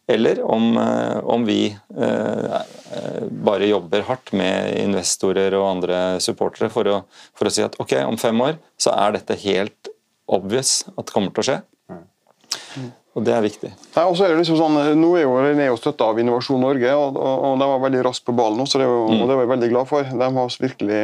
Eller 0.07 0.39
om, 0.43 0.77
eh, 0.77 1.17
om 1.23 1.45
vi 1.45 1.61
eh, 1.97 2.59
bare 3.43 3.67
jobber 3.67 4.05
hardt 4.07 4.31
med 4.31 4.77
investorer 4.79 5.55
og 5.59 5.67
andre 5.67 5.97
supportere 6.23 6.71
for 6.71 6.87
å, 6.87 7.01
for 7.35 7.49
å 7.49 7.51
si 7.51 7.65
at 7.65 7.75
ok, 7.83 7.97
om 8.07 8.19
fem 8.21 8.39
år 8.45 8.55
så 8.79 8.95
er 8.95 9.17
dette 9.17 9.39
helt 9.43 9.91
obvious 10.31 10.85
at 10.93 11.03
det 11.03 11.15
kommer 11.15 11.35
til 11.35 11.43
å 11.43 11.47
skje. 11.49 11.57
Mm. 11.91 12.87
Og 13.17 13.23
det 13.25 13.33
er 13.33 13.41
viktig. 13.41 13.69
Nei, 13.95 14.03
og 14.05 14.13
så 14.13 14.27
er 14.27 14.31
det 14.31 14.43
liksom 14.43 14.59
sånn, 14.59 14.75
Nå 14.99 15.07
er 15.17 15.23
jo 15.23 15.37
René 15.41 15.67
støtta 15.79 16.11
av 16.11 16.19
Innovasjon 16.21 16.61
Norge, 16.61 16.91
og, 16.93 17.15
og, 17.17 17.45
og, 17.47 17.55
de 17.57 17.69
var 17.71 17.79
veldig 17.87 18.03
raskt 18.05 18.27
på 18.27 18.35
ballen. 18.37 18.61
Også, 18.61 18.77
det 18.77 18.85
jo, 18.85 18.99
mm. 19.09 19.21
og 19.23 19.23
det 19.23 19.37
var 19.39 19.41
jeg 19.41 19.51
veldig 19.53 19.69
glad 19.71 19.89
for. 19.89 20.11
De 20.21 20.27
har 20.35 20.57
virkelig 20.61 20.99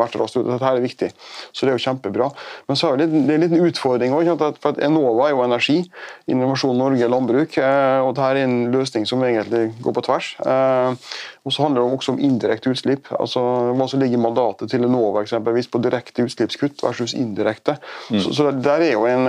vært 0.00 0.16
raskt 0.18 0.40
ute. 0.40 0.48
Dette 0.48 0.72
er 0.72 0.82
viktig. 0.82 1.10
Så 1.54 1.62
det 1.62 1.70
er 1.70 1.78
jo 1.78 1.84
kjempebra. 1.84 2.28
Men 2.66 2.80
så 2.80 2.90
er 2.90 3.04
det, 3.04 3.06
det 3.14 3.22
er 3.28 3.38
en 3.38 3.44
liten 3.46 3.68
utfordring 3.68 4.16
også, 4.18 4.34
for 4.58 4.72
at 4.74 4.80
Enova 4.82 5.28
er 5.28 5.36
jo 5.36 5.44
energi. 5.46 5.78
Innovasjon 6.26 6.82
Norge 6.82 7.06
er 7.06 7.12
landbruk. 7.14 7.54
Eh, 7.54 7.98
og 8.02 8.16
dette 8.16 8.32
er 8.32 8.42
en 8.42 8.58
løsning 8.74 9.06
som 9.06 9.22
egentlig 9.22 9.68
går 9.78 9.96
på 10.00 10.04
tvers. 10.08 10.32
Eh, 10.42 11.06
og 11.42 11.54
så 11.54 11.64
handler 11.64 11.82
det 11.82 12.00
også 12.00 12.16
om 12.16 12.20
indirekte 12.22 12.70
utslipp. 12.74 13.08
altså 13.18 13.40
Hva 13.78 13.86
som 13.90 14.02
ligger 14.02 14.18
i 14.18 14.22
mandatet 14.22 14.70
til 14.70 14.86
Enova 14.86 15.22
eksempelvis 15.22 15.70
på 15.70 15.80
direkte 15.82 16.26
utslippskutt 16.26 16.82
versus 16.82 17.14
indirekte. 17.18 17.78
Mm. 18.10 18.20
Så, 18.22 18.34
så 18.34 18.50
der 18.54 18.84
er 18.86 18.92
jo 18.94 19.06
en, 19.10 19.26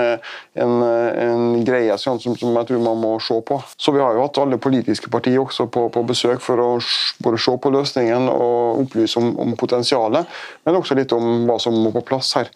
en, 0.57 0.75
en 0.83 1.47
greie 1.83 1.93
greie 1.93 1.97
som, 1.99 2.19
som, 2.19 2.55
jeg 2.55 2.67
tror 2.67 2.83
man 2.83 2.99
må 2.99 3.13
se 3.19 3.39
på. 3.45 3.59
Så 3.77 3.91
Vi 3.91 4.01
har 4.01 4.13
jo 4.15 4.23
hatt 4.23 4.37
alle 4.41 4.57
politiske 4.57 5.09
partier 5.09 5.39
også 5.41 5.67
på, 5.67 5.87
på 5.93 6.03
besøk 6.07 6.41
for 6.41 6.59
å 6.59 6.69
både 7.23 7.41
se 7.41 7.55
på 7.57 7.73
løsningen 7.73 8.29
og 8.31 8.83
opplyse 8.85 9.19
om, 9.19 9.33
om, 9.39 9.53
potensialet, 9.59 10.27
men 10.65 10.79
også 10.79 10.97
litt 10.97 11.13
om 11.13 11.45
hva 11.47 11.59
som 11.61 11.75
må 11.75 11.91
på 11.93 12.05
plass 12.07 12.33
her 12.37 12.49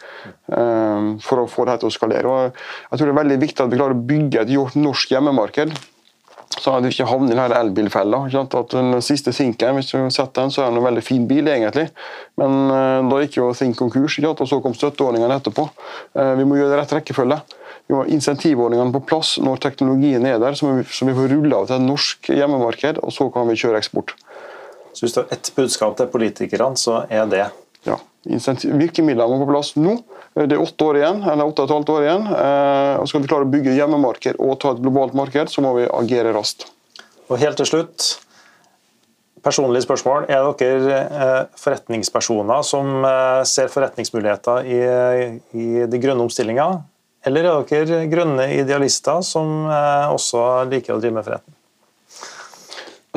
um, 0.48 1.18
for 1.24 1.44
å 1.44 1.50
få 1.52 1.68
dette 1.68 1.86
til 1.86 1.92
å 1.92 1.98
skalere. 1.98 2.32
Og 2.32 2.90
jeg 2.92 2.98
tror 2.98 3.06
Det 3.08 3.14
er 3.14 3.22
veldig 3.22 3.44
viktig 3.44 3.64
at 3.64 3.72
vi 3.72 3.80
klarer 3.80 3.98
å 3.98 4.08
bygge 4.10 4.44
et 4.44 4.82
norsk 4.82 5.14
hjemmemarked 5.16 5.78
så 6.58 6.74
hadde 6.74 6.88
vi 6.88 6.96
ikke 6.96 7.10
havnet 7.10 7.34
i 7.34 7.38
denne 7.38 7.60
elbilfella. 7.60 8.22
At 8.42 8.72
Den 8.72 9.02
siste 9.06 9.34
Thinken, 9.36 9.76
hvis 9.78 9.92
du 9.92 9.98
har 10.00 10.10
sett 10.16 10.34
den, 10.38 10.50
så 10.50 10.64
er 10.64 10.72
det 10.72 10.80
en 10.80 10.88
veldig 10.88 11.04
fin 11.06 11.28
bil, 11.30 11.46
egentlig. 11.52 11.90
Men 12.40 12.56
uh, 12.72 13.04
da 13.12 13.20
gikk 13.22 13.38
jo 13.38 13.52
Think 13.54 13.78
konkurs, 13.78 14.18
og 14.24 14.48
så 14.48 14.62
kom 14.64 14.74
støtteordningene 14.74 15.38
etterpå. 15.38 15.68
Uh, 16.18 16.34
vi 16.40 16.48
må 16.48 16.58
gjøre 16.58 16.74
det 16.74 16.80
rett 16.82 16.96
rekkefølge. 16.98 17.42
Vi 17.88 17.96
må 17.96 18.04
ha 18.04 18.12
insentivordningene 18.12 18.92
på 18.96 19.04
plass 19.08 19.38
når 19.40 19.62
teknologien 19.64 20.26
er 20.28 20.42
der, 20.44 20.58
så 20.60 20.68
vi, 20.68 20.84
så 20.92 21.08
vi 21.08 21.16
får 21.16 21.32
rulla 21.32 21.62
av 21.62 21.70
til 21.70 21.78
et 21.78 21.88
norsk 21.88 22.30
hjemmemarked, 22.36 23.00
og 23.00 23.16
så 23.16 23.30
kan 23.32 23.48
vi 23.48 23.56
kjøre 23.60 23.80
eksport. 23.80 24.12
Så 24.92 25.06
Hvis 25.06 25.16
du 25.16 25.22
har 25.22 25.32
ett 25.32 25.52
budskap 25.56 25.96
til 25.98 26.12
politikerne, 26.12 26.76
så 26.76 27.06
er 27.10 27.26
det 27.32 27.48
Ja. 27.86 27.96
Virkemidlene 28.28 29.30
må 29.32 29.46
på 29.46 29.52
plass 29.54 29.76
nå. 29.80 29.94
Det 30.36 30.52
er 30.52 30.60
åtte 30.60 30.84
år 30.84 30.98
igjen, 31.00 31.22
eller 31.24 31.48
åtte 31.48 31.64
og 31.64 31.70
et 31.70 31.76
halvt 31.76 31.92
år 31.94 32.04
igjen. 32.04 32.26
Eh, 32.28 32.96
og 33.00 33.08
Skal 33.08 33.22
vi 33.22 33.30
klare 33.32 33.48
å 33.48 33.52
bygge 33.54 33.76
hjemmemarked 33.78 34.42
og 34.44 34.60
ta 34.60 34.74
et 34.74 34.82
globalt 34.82 35.16
marked, 35.16 35.48
så 35.54 35.64
må 35.64 35.72
vi 35.78 35.86
agere 35.88 36.34
raskt. 36.36 36.68
Og 37.30 37.40
helt 37.40 37.56
til 37.62 37.70
slutt, 37.70 38.08
personlig 39.46 39.86
spørsmål. 39.86 40.28
Er 40.28 40.50
dere 40.60 41.00
eh, 41.06 41.40
forretningspersoner 41.62 42.68
som 42.68 43.06
eh, 43.08 43.42
ser 43.48 43.72
forretningsmuligheter 43.72 44.68
i, 44.68 44.82
i 45.56 45.88
de 45.88 46.04
grønne 46.04 46.28
omstillinga, 46.28 46.68
eller 47.26 47.48
er 47.48 47.68
dere 47.70 48.06
grønne 48.12 48.46
idealister 48.60 49.24
som 49.26 49.66
også 49.68 50.68
liker 50.70 50.96
å 50.96 51.02
drive 51.02 51.18
med 51.18 51.26
forretning? 51.26 51.58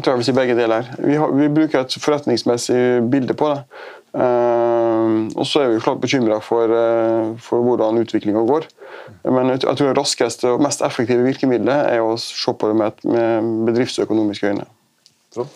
Jeg 0.00 0.04
tror 0.06 0.14
jeg 0.14 0.20
vil 0.22 0.28
si 0.30 0.32
begge 0.32 0.54
deler. 0.56 0.86
Vi, 1.04 1.16
har, 1.20 1.32
vi 1.36 1.46
bruker 1.52 1.82
et 1.82 1.94
forretningsmessig 2.00 2.82
bilde 3.12 3.34
på 3.36 3.50
det. 3.52 3.58
Uh, 4.10 5.28
og 5.38 5.44
så 5.46 5.60
er 5.62 5.68
vi 5.70 5.82
klart 5.84 6.00
bekymra 6.02 6.40
for, 6.42 6.72
uh, 6.72 7.34
for, 7.38 7.62
hvordan 7.62 8.00
utviklinga 8.00 8.42
går. 8.48 8.66
Men 9.28 9.52
jeg, 9.52 9.62
tror 9.62 9.90
det 9.90 9.98
raskeste 9.98 10.54
og 10.54 10.64
mest 10.64 10.80
effektive 10.86 11.26
virkemidlet 11.26 11.92
er 11.92 12.00
å 12.02 12.16
se 12.18 12.54
på 12.56 12.70
det 12.70 12.78
med, 12.80 13.04
med 13.06 13.50
bedriftsøkonomiske 13.68 14.54
øyne. 14.54 14.66
Ja, 15.36 15.46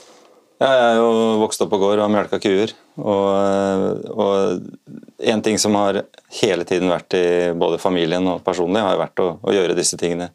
jeg 0.60 0.84
er 0.90 1.00
jo 1.00 1.08
vokst 1.40 1.64
opp 1.64 1.72
på 1.72 1.80
gård 1.82 2.04
og 2.04 2.12
melka 2.14 2.38
kuer. 2.42 2.76
Og, 3.00 4.04
og 4.14 5.03
en 5.18 5.42
ting 5.42 5.58
som 5.58 5.74
har 5.78 6.02
hele 6.40 6.64
tiden 6.66 6.90
vært 6.90 7.14
i 7.18 7.26
både 7.56 7.78
familien 7.82 8.26
og 8.30 8.42
personlig, 8.46 8.82
har 8.82 8.98
vært 8.98 9.22
å, 9.22 9.28
å 9.42 9.54
gjøre 9.54 9.76
disse 9.78 9.98
tingene 10.00 10.30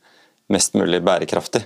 mest 0.49 0.75
mulig 0.77 1.01
bærekraftig. 1.05 1.65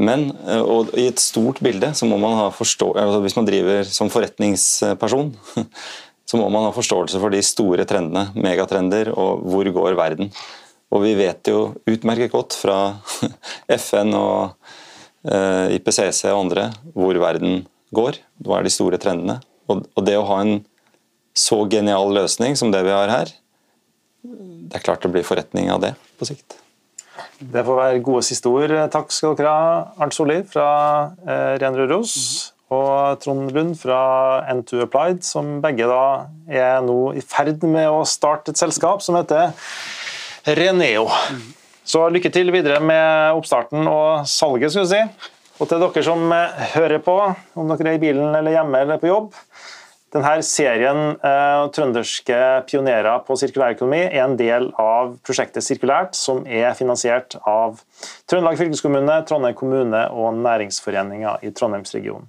Men 0.00 0.30
eh, 0.48 0.62
og 0.62 0.94
i 0.98 1.08
et 1.10 1.20
stort 1.20 1.60
bilde 1.64 1.92
så 1.96 2.08
må 2.08 2.18
man 2.20 2.38
ha 2.38 2.46
forstå 2.54 2.92
altså 3.02 3.20
Hvis 3.24 3.36
man 3.36 3.48
driver 3.48 3.84
som 3.88 4.10
forretningsperson, 4.12 5.34
så 6.28 6.40
må 6.40 6.48
man 6.52 6.68
ha 6.68 6.74
forståelse 6.74 7.20
for 7.20 7.34
de 7.34 7.42
store 7.44 7.84
trendene, 7.88 8.30
megatrender, 8.38 9.12
og 9.12 9.44
hvor 9.50 9.68
går 9.80 9.98
verden. 9.98 10.30
Og 10.90 11.04
vi 11.04 11.14
vet 11.18 11.46
jo 11.50 11.74
utmerket 11.90 12.32
godt 12.32 12.56
fra 12.58 12.78
FN 13.82 14.14
og 14.16 14.56
eh, 15.28 15.76
IPCC 15.76 16.30
og 16.32 16.46
andre 16.46 16.70
hvor 16.94 17.18
verden 17.20 17.64
går. 17.94 18.22
Hva 18.46 18.60
er 18.60 18.66
de 18.66 18.74
store 18.74 18.98
trendene? 19.02 19.40
Og 19.70 20.02
det 20.02 20.16
å 20.18 20.26
ha 20.26 20.40
en 20.42 20.56
så 21.36 21.62
genial 21.70 22.12
løsning 22.14 22.56
som 22.58 22.72
det 22.74 22.82
vi 22.86 22.94
har 22.94 23.12
her, 23.12 23.32
det 24.70 24.78
er 24.78 24.84
klart 24.84 25.02
det 25.02 25.12
blir 25.14 25.26
forretning 25.26 25.70
av 25.72 25.82
det 25.82 25.94
på 26.20 26.28
sikt. 26.28 26.58
Det 27.40 27.64
får 27.64 27.76
være 27.78 28.02
gode 28.04 28.22
siste 28.26 28.50
ord. 28.52 28.72
Takk 28.92 29.12
skal 29.14 29.34
dere 29.38 29.52
ha, 29.52 29.70
Arnt 30.00 30.14
Solli 30.14 30.40
fra 30.48 30.66
eh, 31.24 31.54
Ren 31.60 31.76
Røros 31.76 32.14
og 32.70 33.18
Trond 33.22 33.50
Lund 33.54 33.74
fra 33.80 34.00
N2 34.52 34.84
Applied, 34.84 35.24
som 35.26 35.56
begge 35.64 35.88
da 35.90 36.28
er 36.46 36.84
nå 36.86 37.14
i 37.18 37.24
ferd 37.24 37.64
med 37.66 37.88
å 37.90 38.04
starte 38.06 38.54
et 38.54 38.60
selskap 38.60 39.02
som 39.02 39.18
heter 39.18 39.50
Reneo. 40.60 41.08
Så 41.82 42.04
lykke 42.12 42.30
til 42.30 42.52
videre 42.54 42.78
med 42.84 43.34
oppstarten 43.34 43.88
og 43.90 44.28
salget, 44.30 44.70
skulle 44.70 44.86
vi 44.86 45.00
si. 45.00 45.30
Og 45.60 45.68
til 45.68 45.82
dere 45.82 46.04
som 46.06 46.22
eh, 46.36 46.62
hører 46.76 47.02
på, 47.04 47.16
om 47.58 47.74
dere 47.74 47.94
er 47.94 47.98
i 47.98 48.04
bilen 48.04 48.36
eller 48.36 48.54
hjemme 48.54 48.84
eller 48.84 49.02
på 49.02 49.10
jobb, 49.10 49.34
denne 50.10 50.40
serien 50.42 51.14
eh, 51.22 51.64
trønderske 51.70 52.38
pionerer 52.66 53.22
på 53.26 53.36
sirkulærøkonomi 53.38 54.00
er 54.08 54.24
en 54.24 54.34
del 54.38 54.68
av 54.80 55.12
prosjektet 55.26 55.62
Sirkulært, 55.62 56.16
som 56.18 56.42
er 56.50 56.72
finansiert 56.78 57.36
av 57.46 57.78
Trøndelag 58.26 58.58
fylkeskommune, 58.58 59.20
Trondheim 59.28 59.54
kommune 59.58 60.00
og 60.10 60.40
Næringsforeninga 60.42 61.36
i 61.46 61.52
Trondheimsregionen. 61.54 62.26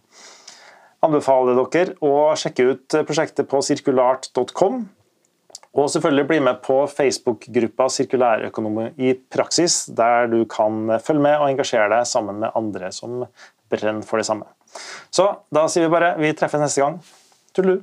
Anbefaler 1.02 1.58
dere 1.58 1.96
å 2.06 2.36
sjekke 2.38 2.68
ut 2.70 2.98
prosjektet 3.08 3.50
på 3.50 3.64
sirkulart.com. 3.66 4.84
Og 5.72 5.88
selvfølgelig 5.90 6.28
bli 6.28 6.38
med 6.44 6.60
på 6.66 6.76
Facebook-gruppa 6.92 7.88
Sirkulærøkonomi 7.96 8.90
i 9.00 9.14
praksis, 9.32 9.86
der 9.88 10.28
du 10.30 10.44
kan 10.52 11.00
følge 11.00 11.24
med 11.24 11.38
og 11.40 11.48
engasjere 11.48 11.88
deg 11.94 12.06
sammen 12.10 12.44
med 12.44 12.54
andre 12.60 12.92
som 12.94 13.24
brenner 13.72 14.06
for 14.06 14.20
det 14.20 14.28
samme. 14.28 14.46
Så 15.10 15.30
da 15.50 15.66
sier 15.72 15.88
vi 15.88 15.94
bare 15.96 16.14
vi 16.20 16.34
treffes 16.36 16.62
neste 16.62 16.84
gang. 16.84 17.00
Toodaloo. 17.54 17.82